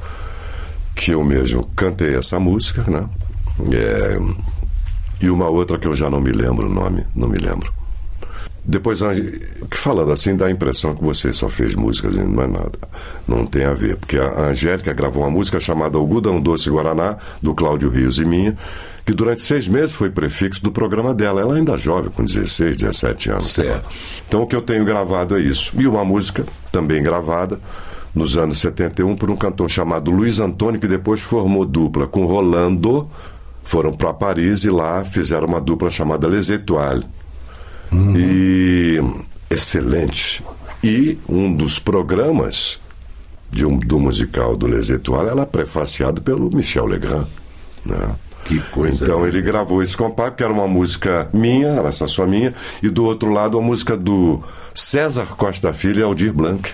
[0.95, 3.05] que eu mesmo cantei essa música, né?
[3.73, 4.17] É,
[5.21, 7.71] e uma outra que eu já não me lembro o nome, não me lembro.
[8.63, 8.99] Depois,
[9.71, 12.77] que falando assim, dá a impressão que você só fez músicas e não é nada.
[13.25, 17.55] Não tem a ver, porque a Angélica gravou uma música chamada Algodão Doce Guaraná, do
[17.55, 18.57] Cláudio Rios e minha,
[19.05, 21.39] que durante seis meses foi prefixo do programa dela.
[21.39, 23.53] Ela ainda é jovem, com 16, 17 anos.
[23.53, 23.89] Certo.
[24.27, 25.71] Então o que eu tenho gravado é isso.
[25.79, 27.57] E uma música também gravada
[28.13, 33.09] nos anos 71 por um cantor chamado Luiz Antônio, que depois formou dupla com Rolando.
[33.67, 37.05] Foram para Paris e lá fizeram uma dupla chamada Les Étoiles.
[38.15, 38.97] E
[39.49, 40.41] excelente.
[40.81, 42.79] E um dos programas
[43.51, 47.27] de um, do musical do Les Étoiles era prefaciado pelo Michel Legrand.
[47.85, 48.15] Né?
[48.45, 49.03] Que coisa.
[49.03, 52.87] Então ele gravou esse compacto, que era uma música minha, era essa só minha, e
[52.87, 54.41] do outro lado a música do
[54.73, 56.71] César Costa Filho e Aldir Blanc.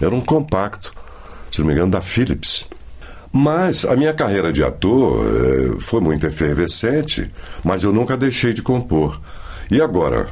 [0.00, 0.92] Era um compacto,
[1.50, 2.68] se não me engano, da Philips.
[3.36, 7.28] Mas a minha carreira de ator eh, foi muito efervescente,
[7.64, 9.20] mas eu nunca deixei de compor.
[9.68, 10.28] E agora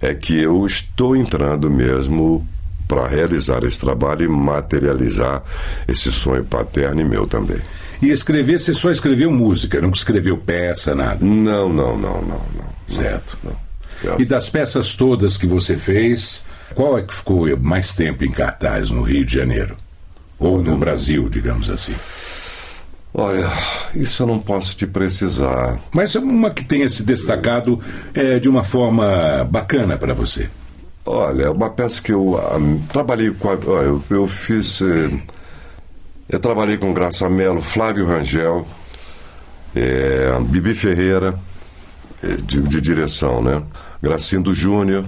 [0.00, 2.44] é que eu estou entrando mesmo
[2.88, 5.40] para realizar esse trabalho e materializar
[5.86, 7.58] esse sonho paterno e meu também.
[8.02, 11.24] E escrever, você só escreveu música, não escreveu peça, nada.
[11.24, 12.72] Não, não, não, não, não.
[12.88, 13.38] Certo.
[13.44, 14.18] Não.
[14.18, 18.90] E das peças todas que você fez, qual é que ficou mais tempo em cartaz
[18.90, 19.76] no Rio de Janeiro?
[20.40, 21.94] Ou no Brasil, digamos assim?
[23.14, 23.46] Olha,
[23.94, 25.78] isso eu não posso te precisar.
[25.92, 27.78] Mas uma que tenha se destacado
[28.14, 30.48] é, de uma forma bacana para você.
[31.04, 32.58] Olha, uma peça que eu ah,
[32.92, 33.50] trabalhei com.
[33.50, 34.80] A, olha, eu, eu fiz.
[34.82, 35.10] eh,
[36.28, 38.66] eu trabalhei com Graça Mello, Flávio Rangel,
[39.74, 41.38] eh, Bibi Ferreira,
[42.22, 43.62] eh, de, de direção, né?
[44.00, 45.04] Gracindo Júnior.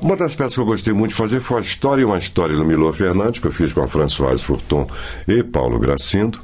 [0.00, 2.54] Uma das peças que eu gostei muito de fazer foi a História e uma História
[2.56, 4.88] do Milor Fernandes, que eu fiz com a Françoise Furton
[5.26, 6.40] e Paulo Gracindo,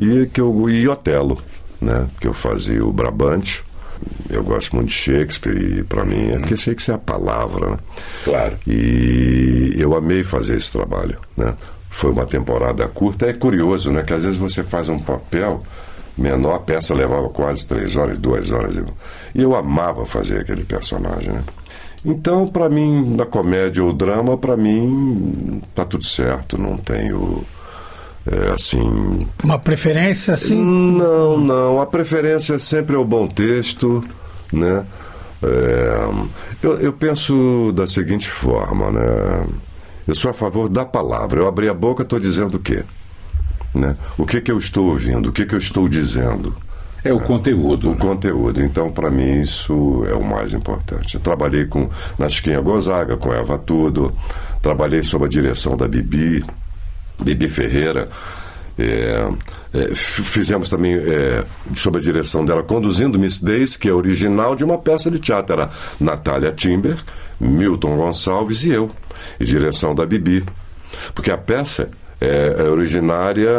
[0.00, 1.40] e, que eu, e Otelo,
[1.80, 2.08] né?
[2.20, 3.62] Que eu fazia o Brabante.
[4.30, 7.78] Eu gosto muito de Shakespeare e para mim é porque Shakespeare é a palavra, né?
[8.24, 8.56] Claro.
[8.66, 11.54] E eu amei fazer esse trabalho, né?
[11.90, 13.26] Foi uma temporada curta.
[13.26, 14.02] É curioso, né?
[14.02, 15.62] Que às vezes você faz um papel,
[16.16, 18.76] menor, a peça levava quase três horas, duas horas.
[19.34, 21.42] E eu amava fazer aquele personagem, né?
[22.04, 27.44] Então, para mim, na comédia ou drama, para mim, tá tudo certo, não tenho.
[28.26, 29.26] É, assim.
[29.42, 30.62] Uma preferência assim?
[30.62, 31.80] Não, não.
[31.80, 34.04] A preferência sempre é o bom texto,
[34.52, 34.84] né?
[35.42, 36.08] É,
[36.62, 39.46] eu, eu penso da seguinte forma, né?
[40.06, 41.40] Eu sou a favor da palavra.
[41.40, 42.82] Eu abri a boca, estou dizendo o quê?
[43.74, 43.96] Né?
[44.18, 45.28] O que, que eu estou ouvindo?
[45.28, 46.54] O que, que eu estou dizendo?
[47.02, 47.92] É o conteúdo.
[47.92, 48.62] O conteúdo.
[48.62, 51.14] Então, para mim, isso é o mais importante.
[51.14, 54.12] Eu trabalhei com na Chiquinha Gonzaga, com Eva Tudo,
[54.60, 56.44] trabalhei sob a direção da Bibi,
[57.22, 58.08] Bibi Ferreira.
[58.78, 59.28] É,
[59.72, 61.44] é, fizemos também é,
[61.76, 65.54] sob a direção dela Conduzindo Miss Daisy, que é original de uma peça de teatro.
[65.54, 66.96] Era Natália Timber,
[67.38, 68.90] Milton Gonçalves e eu,
[69.38, 70.44] e direção da Bibi.
[71.14, 73.50] Porque a peça é, é originária.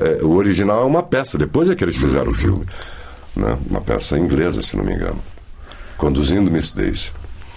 [0.00, 2.64] É, o original é uma peça, depois é que eles fizeram o filme.
[3.34, 3.56] Né?
[3.68, 5.18] Uma peça inglesa, se não me engano.
[5.96, 7.10] Conduzindo Miss Daisy.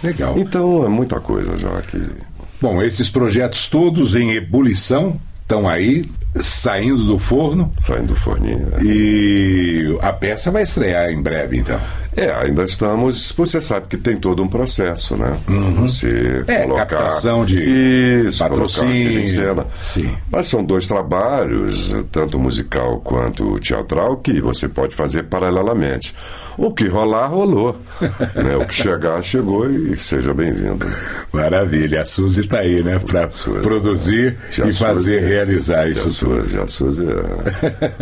[0.03, 0.37] Legal.
[0.37, 2.01] Então é muita coisa já que.
[2.61, 5.19] Bom, esses projetos todos em ebulição
[5.49, 6.05] estão aí,
[6.39, 7.73] saindo do forno.
[7.81, 8.67] Saindo do forninho.
[8.67, 8.77] né?
[8.83, 11.79] E a peça vai estrear em breve, então.
[12.15, 13.31] É, ainda estamos.
[13.35, 15.35] Você sabe que tem todo um processo, né?
[15.79, 16.85] Você É, colocar.
[16.85, 19.19] captação de Isso, patrocínio.
[19.19, 19.65] em cena.
[19.81, 20.11] Sim.
[20.31, 26.13] Mas são dois trabalhos, tanto musical quanto teatral, que você pode fazer paralelamente.
[26.61, 27.73] O que rolar, rolou.
[28.35, 28.57] né?
[28.57, 30.85] O que chegar, chegou e seja bem-vindo.
[31.31, 32.01] Maravilha.
[32.01, 32.99] A Suzy está aí, né?
[32.99, 33.29] Para
[33.61, 36.43] produzir Já e fazer Suzy- realizar já isso tudo.
[36.43, 37.93] Suzy- Já Suzy é-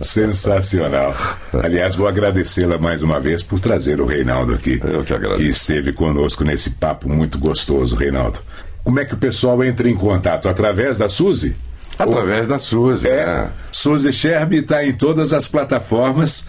[0.04, 1.14] Sensacional.
[1.62, 4.80] Aliás, vou agradecê-la mais uma vez por trazer o Reinaldo aqui.
[4.84, 5.42] Eu que agradeço.
[5.50, 8.38] esteve conosco nesse papo muito gostoso, Reinaldo.
[8.84, 10.48] Como é que o pessoal entra em contato?
[10.48, 11.56] Através da Suzy?
[11.98, 13.26] Através da Suzy, É.
[13.26, 13.50] né?
[13.72, 16.48] Suzy Sherby está em todas as plataformas.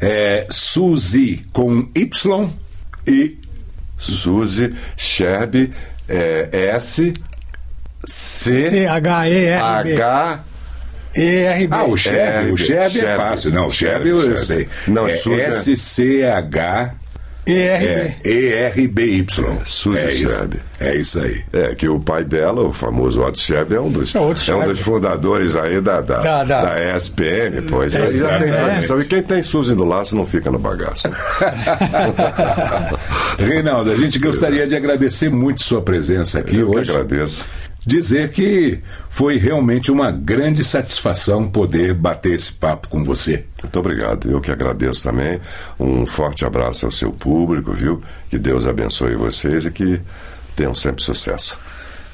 [0.00, 2.50] É Suzy com Y
[3.06, 3.38] e
[3.96, 5.72] Suzy Sherby
[6.08, 7.12] é, S
[8.06, 8.86] C.
[8.86, 9.28] H
[11.14, 11.74] E-R-B.
[11.74, 13.16] Ah, o Sherby, o Sherby é Sherby.
[13.16, 13.50] fácil.
[13.52, 14.38] Não, o eu Sherby.
[14.38, 14.68] sei.
[14.88, 16.94] Não, é Suzy é- S-C-H
[17.46, 18.14] E-R-B.
[18.24, 19.26] é, E-R-B-Y.
[19.64, 20.28] Suzy é isso.
[20.28, 20.56] Sherby.
[20.78, 21.42] É isso aí.
[21.52, 24.64] É, que o pai dela, o famoso Otto Sherby, é um dos, É, é um
[24.68, 27.94] dos fundadores aí da, da, Da- da- da ESPN, pois.
[27.94, 28.52] É, Aí já tem exatamente.
[28.64, 29.00] tradição.
[29.00, 31.08] E quem tem Suzy no laço não fica no bagaço.
[33.38, 36.90] Reinaldo, a gente gostaria de agradecer muito sua presença aqui Eu que hoje.
[36.90, 37.46] agradeço.
[37.86, 43.44] Dizer que foi realmente uma grande satisfação poder bater esse papo com você.
[43.62, 44.28] Muito obrigado.
[44.28, 45.40] Eu que agradeço também.
[45.78, 48.02] Um forte abraço ao seu público, viu?
[48.28, 50.00] Que Deus abençoe vocês e que
[50.56, 51.56] tenham sempre sucesso.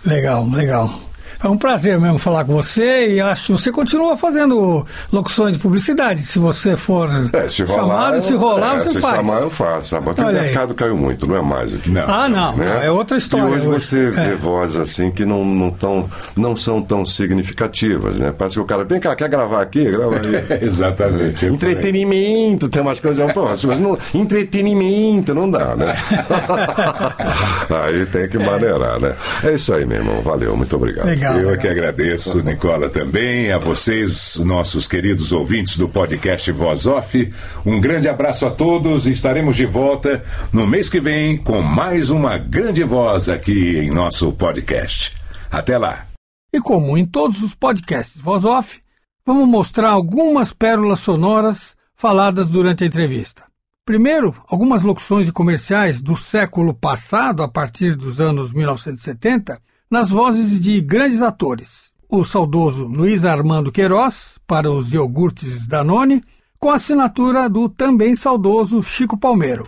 [0.05, 1.01] Legal, legal.
[1.43, 5.59] É um prazer mesmo falar com você e acho que você continua fazendo locuções de
[5.61, 6.23] publicidade.
[6.23, 9.17] Se você for É, se rolar, chamado, eu- se rolar, é, você se faz.
[9.17, 9.89] chamar, eu faço.
[9.91, 10.05] Sabe?
[10.05, 10.47] Porque o Olha aí.
[10.47, 11.91] mercado caiu muito, não é mais o que.
[11.91, 12.03] Não.
[12.07, 12.65] Ah, não, né?
[12.77, 13.57] não, é outra história.
[13.57, 14.35] E hoje você vê É.
[14.37, 18.33] vozes assim que não, não, tão, não são tão significativas, né?
[18.37, 19.85] Parece que o cara, vem cá, quer gravar aqui?
[19.85, 20.63] Grava aí.
[20.65, 21.47] Exatamente.
[21.47, 23.33] Entretenimento, tem umas coisas.
[23.33, 25.95] Pô, mas não, entretenimento não dá, né?
[27.85, 29.15] aí tem que maneirar, né?
[29.45, 30.21] É isso aí, meu irmão.
[30.23, 31.07] Valeu, muito obrigado.
[31.07, 31.32] Legal.
[31.33, 31.59] Eu legal.
[31.59, 37.33] que agradeço, Nicola, também, a vocês, nossos queridos ouvintes do podcast Voz Off.
[37.65, 42.11] Um grande abraço a todos e estaremos de volta no mês que vem com mais
[42.11, 45.17] uma grande voz aqui em nosso podcast.
[45.51, 46.07] Até lá.
[46.53, 48.81] E como em todos os podcasts Voz Off,
[49.25, 53.45] vamos mostrar algumas pérolas sonoras faladas durante a entrevista.
[53.85, 59.61] Primeiro, algumas locuções de comerciais do século passado, a partir dos anos 1970,
[59.93, 61.93] nas vozes de grandes atores.
[62.09, 66.25] O saudoso Luiz Armando Queiroz, para os iogurtes Danone,
[66.59, 69.67] com a assinatura do também saudoso Chico Palmeiro.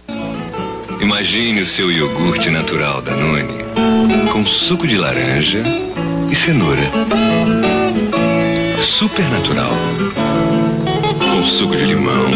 [0.99, 3.65] Imagine o seu iogurte natural Danone
[4.33, 5.63] com suco de laranja
[6.31, 6.91] e cenoura.
[8.99, 9.73] Super natural.
[11.21, 12.31] Com suco de limão.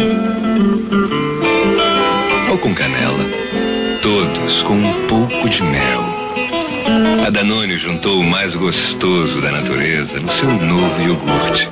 [2.51, 3.25] Ou com canela.
[4.03, 6.18] Todos com um pouco de mel.
[7.25, 11.69] A Danone juntou o mais gostoso da natureza no seu novo iogurte.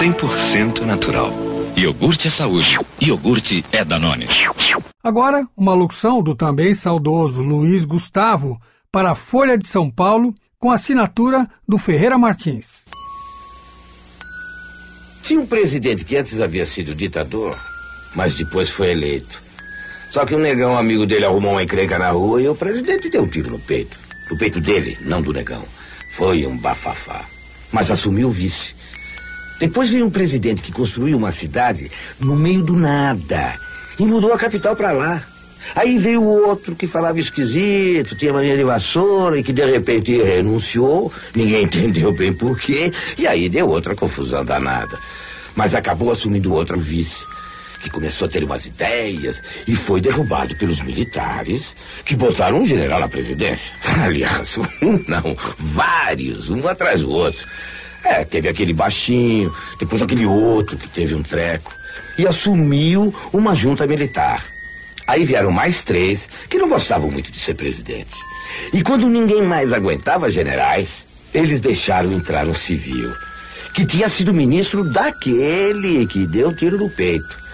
[0.00, 1.32] 100% natural.
[1.76, 2.76] Iogurte é saúde.
[3.00, 4.26] Iogurte é Danone.
[5.02, 8.60] Agora, uma locução do também saudoso Luiz Gustavo
[8.90, 12.84] para a Folha de São Paulo, com assinatura do Ferreira Martins.
[15.22, 17.56] Tinha um presidente que antes havia sido ditador,
[18.16, 19.40] mas depois foi eleito.
[20.10, 23.22] Só que um negão amigo dele arrumou uma encrenca na rua e o presidente deu
[23.22, 24.07] um tiro no peito.
[24.30, 25.64] No peito dele, não do negão.
[26.16, 27.24] Foi um bafafá.
[27.72, 28.74] Mas assumiu o vice.
[29.58, 33.58] Depois veio um presidente que construiu uma cidade no meio do nada
[33.98, 35.22] e mudou a capital para lá.
[35.74, 41.12] Aí veio outro que falava esquisito, tinha mania de vassoura e que de repente renunciou,
[41.34, 44.98] ninguém entendeu bem porquê, e aí deu outra confusão danada.
[45.54, 47.26] Mas acabou assumindo outro vice,
[47.80, 51.74] que começou a ter umas ideias e foi derrubado pelos militares,
[52.04, 53.72] que botaram um general na presidência.
[54.02, 57.46] Aliás, um não, vários, um atrás do outro.
[58.04, 61.72] É, teve aquele baixinho, depois aquele outro que teve um treco.
[62.16, 64.44] E assumiu uma junta militar.
[65.06, 68.14] Aí vieram mais três que não gostavam muito de ser presidente.
[68.72, 73.12] E quando ninguém mais aguentava generais, eles deixaram entrar um civil,
[73.72, 77.47] que tinha sido ministro daquele que deu tiro no peito.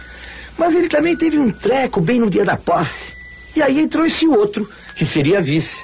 [0.58, 3.12] Mas ele também teve um treco bem no dia da posse.
[3.56, 5.78] E aí entrou esse outro, que seria vice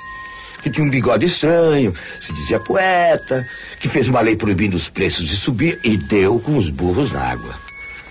[0.63, 3.47] que tinha um bigode estranho, se dizia poeta,
[3.79, 7.23] que fez uma lei proibindo os preços de subir e deu com os burros na
[7.23, 7.55] água.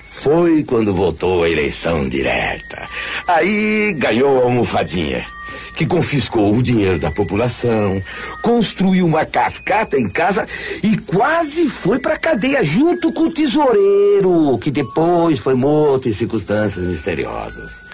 [0.10, 2.88] Foi quando voltou a eleição direta.
[3.28, 5.26] Aí ganhou a almofadinha,
[5.80, 8.04] que confiscou o dinheiro da população,
[8.42, 10.46] construiu uma cascata em casa
[10.84, 16.84] e quase foi pra cadeia junto com o tesoureiro, que depois foi morto em circunstâncias
[16.84, 17.86] misteriosas.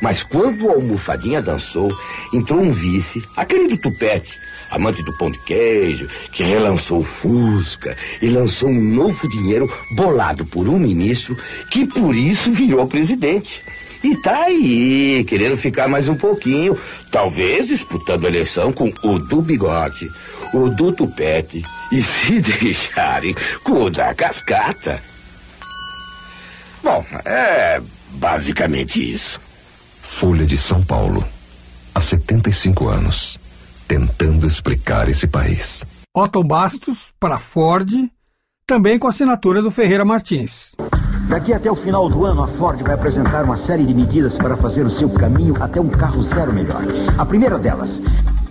[0.00, 1.94] Mas quando a almofadinha dançou,
[2.32, 7.94] entrou um vice, aquele do tupete, amante do pão de queijo, que relançou o Fusca
[8.22, 11.36] e lançou um novo dinheiro bolado por um ministro
[11.70, 13.62] que por isso virou presidente.
[14.06, 16.78] E tá aí, querendo ficar mais um pouquinho,
[17.10, 20.08] talvez disputando a eleição com o do bigode,
[20.54, 23.34] o do tupete e se deixarem
[23.64, 25.02] com o da cascata.
[26.84, 27.82] Bom, é
[28.12, 29.40] basicamente isso.
[30.02, 31.24] Folha de São Paulo,
[31.92, 33.40] há 75 anos,
[33.88, 35.84] tentando explicar esse país.
[36.14, 37.90] Otto Bastos para Ford,
[38.68, 40.76] também com assinatura do Ferreira Martins.
[41.28, 44.56] Daqui até o final do ano, a Ford vai apresentar uma série de medidas para
[44.56, 46.82] fazer o seu caminho até um carro zero melhor.
[47.18, 48.00] A primeira delas,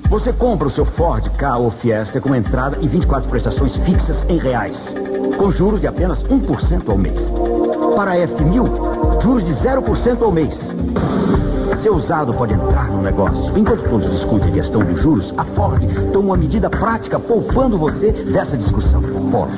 [0.09, 4.38] você compra o seu Ford Ka ou Fiesta com entrada e 24 prestações fixas em
[4.38, 4.78] reais,
[5.38, 7.21] com juros de apenas 1% ao mês.
[7.95, 10.59] Para a F1000, juros de 0% ao mês.
[11.86, 13.55] Seu usado pode entrar no negócio.
[13.55, 18.11] Enquanto todos discutem a questão dos juros, a Ford toma uma medida prática poupando você
[18.11, 19.03] dessa discussão.
[19.29, 19.51] Ford,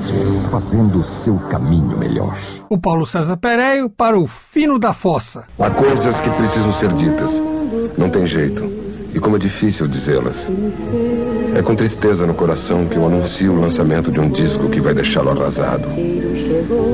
[0.51, 2.37] fazendo o seu caminho melhor.
[2.69, 5.45] O Paulo César Pereio para o Fino da Fossa.
[5.57, 7.31] Há coisas que precisam ser ditas.
[7.97, 8.61] Não tem jeito.
[9.13, 10.49] E como é difícil dizê-las.
[11.55, 14.93] É com tristeza no coração que eu anuncio o lançamento de um disco que vai
[14.93, 15.87] deixá-lo arrasado.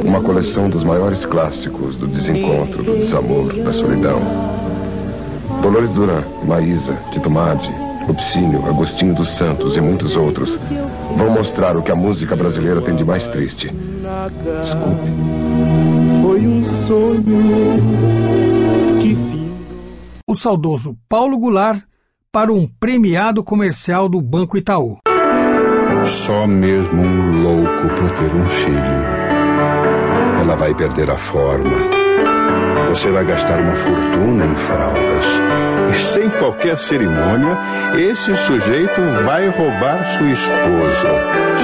[0.05, 4.61] Uma coleção dos maiores clássicos do desencontro, do desamor, da solidão.
[5.64, 7.74] Dolores Duran, Maísa, Tito Madi,
[8.05, 10.59] Lupicínio, Agostinho dos Santos e muitos outros
[11.18, 13.72] vão mostrar o que a música brasileira tem de mais triste.
[14.61, 15.09] Desculpe.
[16.22, 17.24] Foi um sonho
[19.01, 19.18] que
[20.28, 21.82] O saudoso Paulo Goulart
[22.30, 24.97] para um premiado comercial do Banco Itaú.
[26.03, 29.03] Só mesmo um louco por ter um filho.
[30.41, 31.92] Ela vai perder a forma.
[32.93, 35.25] Você vai gastar uma fortuna em fraldas.
[35.89, 37.57] E sem qualquer cerimônia,
[37.95, 41.09] esse sujeito vai roubar sua esposa,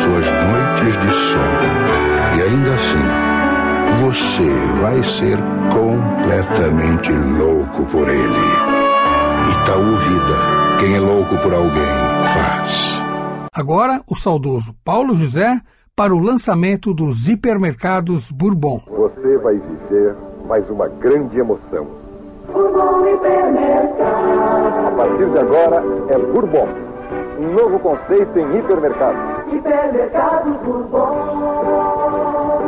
[0.02, 2.36] suas noites de sono.
[2.36, 4.52] E ainda assim, você
[4.82, 5.38] vai ser
[5.72, 8.50] completamente louco por ele.
[9.52, 10.80] Itaú Vida.
[10.80, 11.86] Quem é louco por alguém,
[12.34, 13.04] faz.
[13.54, 15.62] Agora, o saudoso Paulo José
[15.96, 18.82] para o lançamento dos hipermercados Bourbon.
[18.88, 21.88] Você vai viver mais uma grande emoção.
[22.52, 24.88] Bourbon Hipermercado.
[24.88, 26.68] A partir de agora é Bourbon.
[27.40, 29.54] Um novo conceito em hipermercados.
[29.54, 31.06] Hipermercados Bourbon.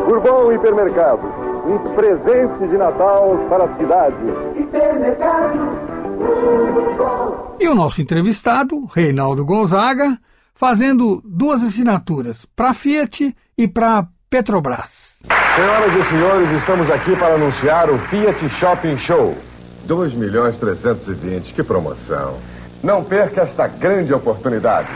[0.07, 1.31] Bourbon Hipermercados.
[1.65, 4.15] Um presente de Natal para a cidade.
[4.59, 5.61] Hipermercados
[6.19, 7.55] Bourbon.
[7.59, 10.19] E o nosso entrevistado, Reinaldo Gonzaga,
[10.53, 15.10] fazendo duas assinaturas para a Fiat e para a Petrobras.
[15.55, 19.37] Senhoras e senhores, estamos aqui para anunciar o Fiat Shopping Show.
[19.85, 22.35] 2 milhões 320, que promoção.
[22.83, 24.89] Não perca esta grande oportunidade.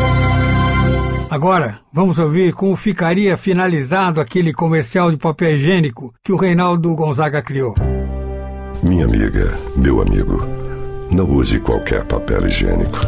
[1.28, 7.42] Agora, vamos ouvir como ficaria finalizado aquele comercial de papel higiênico que o Reinaldo Gonzaga
[7.42, 7.74] criou.
[8.80, 10.46] Minha amiga, meu amigo,
[11.10, 13.00] não use qualquer papel higiênico.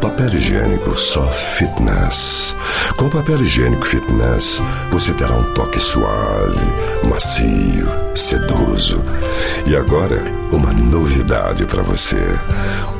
[0.00, 2.56] Papel higiênico só fitness.
[2.96, 6.58] Com papel higiênico fitness, você terá um toque suave,
[7.06, 7.86] macio,
[8.16, 9.02] sedoso.
[9.66, 12.16] E agora, uma novidade para você: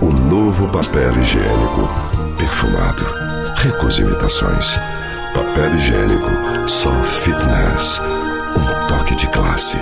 [0.02, 1.88] o novo papel higiênico
[2.36, 3.19] perfumado.
[3.62, 4.78] Recusa imitações.
[5.34, 8.00] Papel higiênico só fitness.
[8.56, 9.76] Um toque de classe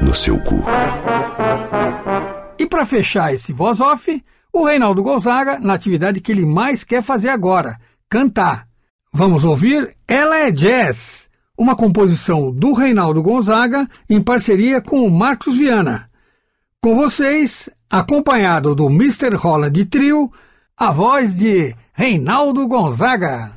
[0.00, 0.62] no seu cu.
[2.56, 7.02] E para fechar esse voz off, o Reinaldo Gonzaga na atividade que ele mais quer
[7.02, 7.76] fazer agora,
[8.08, 8.68] cantar.
[9.12, 11.28] Vamos ouvir Ela é Jazz,
[11.58, 16.08] uma composição do Reinaldo Gonzaga em parceria com o Marcos Viana.
[16.80, 19.34] Com vocês, acompanhado do Mr.
[19.34, 20.30] Holland Trio,
[20.76, 23.52] a voz de Reinaldo Gonzaga.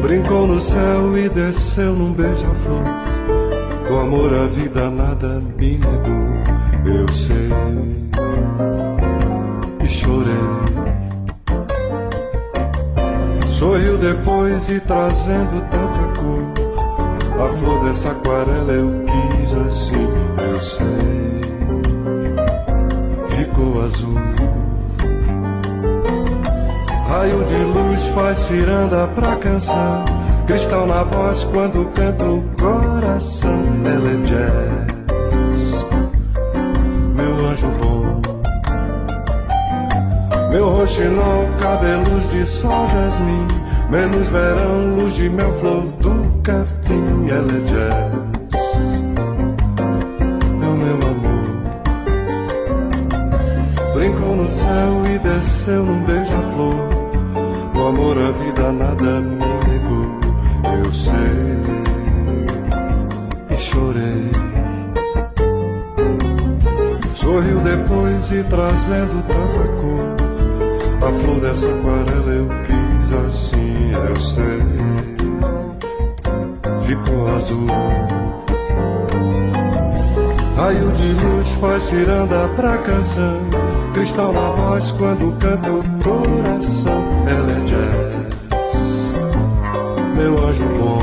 [0.00, 2.84] Brincou no céu e desceu num beija-flor.
[3.86, 6.30] Do amor à vida nada me negou.
[6.86, 8.09] Eu sei
[14.68, 17.44] e trazendo tanta cor.
[17.44, 20.08] A flor dessa aquarela eu quis assim,
[20.38, 21.40] eu sei.
[23.28, 24.14] Ficou azul.
[27.08, 30.04] Raio de luz faz ciranda pra canção.
[30.46, 33.64] Cristal na voz quando canta o coração.
[33.84, 35.86] Ela é jazz,
[37.14, 38.20] meu anjo bom.
[40.50, 43.69] Meu roxinol, cabelos de sol, jasmim.
[43.90, 47.28] Menos verão, luz de mel, flor do capim.
[47.28, 48.54] Ela é jazz,
[50.62, 51.50] é o meu amor.
[53.94, 56.88] Brincou no céu e desceu num beija-flor.
[57.74, 59.36] No amor a vida nada me
[59.68, 60.20] negou.
[60.78, 61.50] Eu sei
[63.50, 64.30] e chorei.
[67.14, 70.20] Sorriu depois e trazendo tanta cor.
[71.02, 74.60] A flor dessa aquarela eu quis assim, eu sei.
[76.86, 77.66] Ficou azul.
[80.56, 83.40] Raio de luz faz ciranda pra canção.
[83.94, 87.02] Cristal na voz quando canta o coração.
[87.26, 89.12] Ela é jazz,
[90.14, 91.00] meu anjo bom.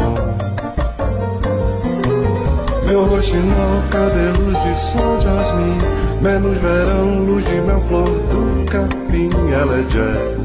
[2.87, 5.77] Meu roxinol, cabelos de sol, jasmim.
[6.21, 9.29] Menos verão, luz de mel, flor do capim.
[9.51, 10.37] Ela é jazz,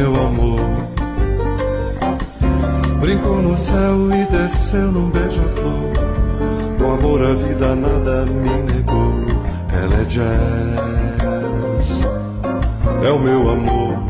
[0.00, 0.60] meu amor.
[3.00, 5.92] Brincou no céu e desceu num beija-flor.
[6.78, 9.12] Do amor a vida nada me negou.
[9.68, 11.20] Ela é jazz,
[13.04, 14.09] é o meu amor.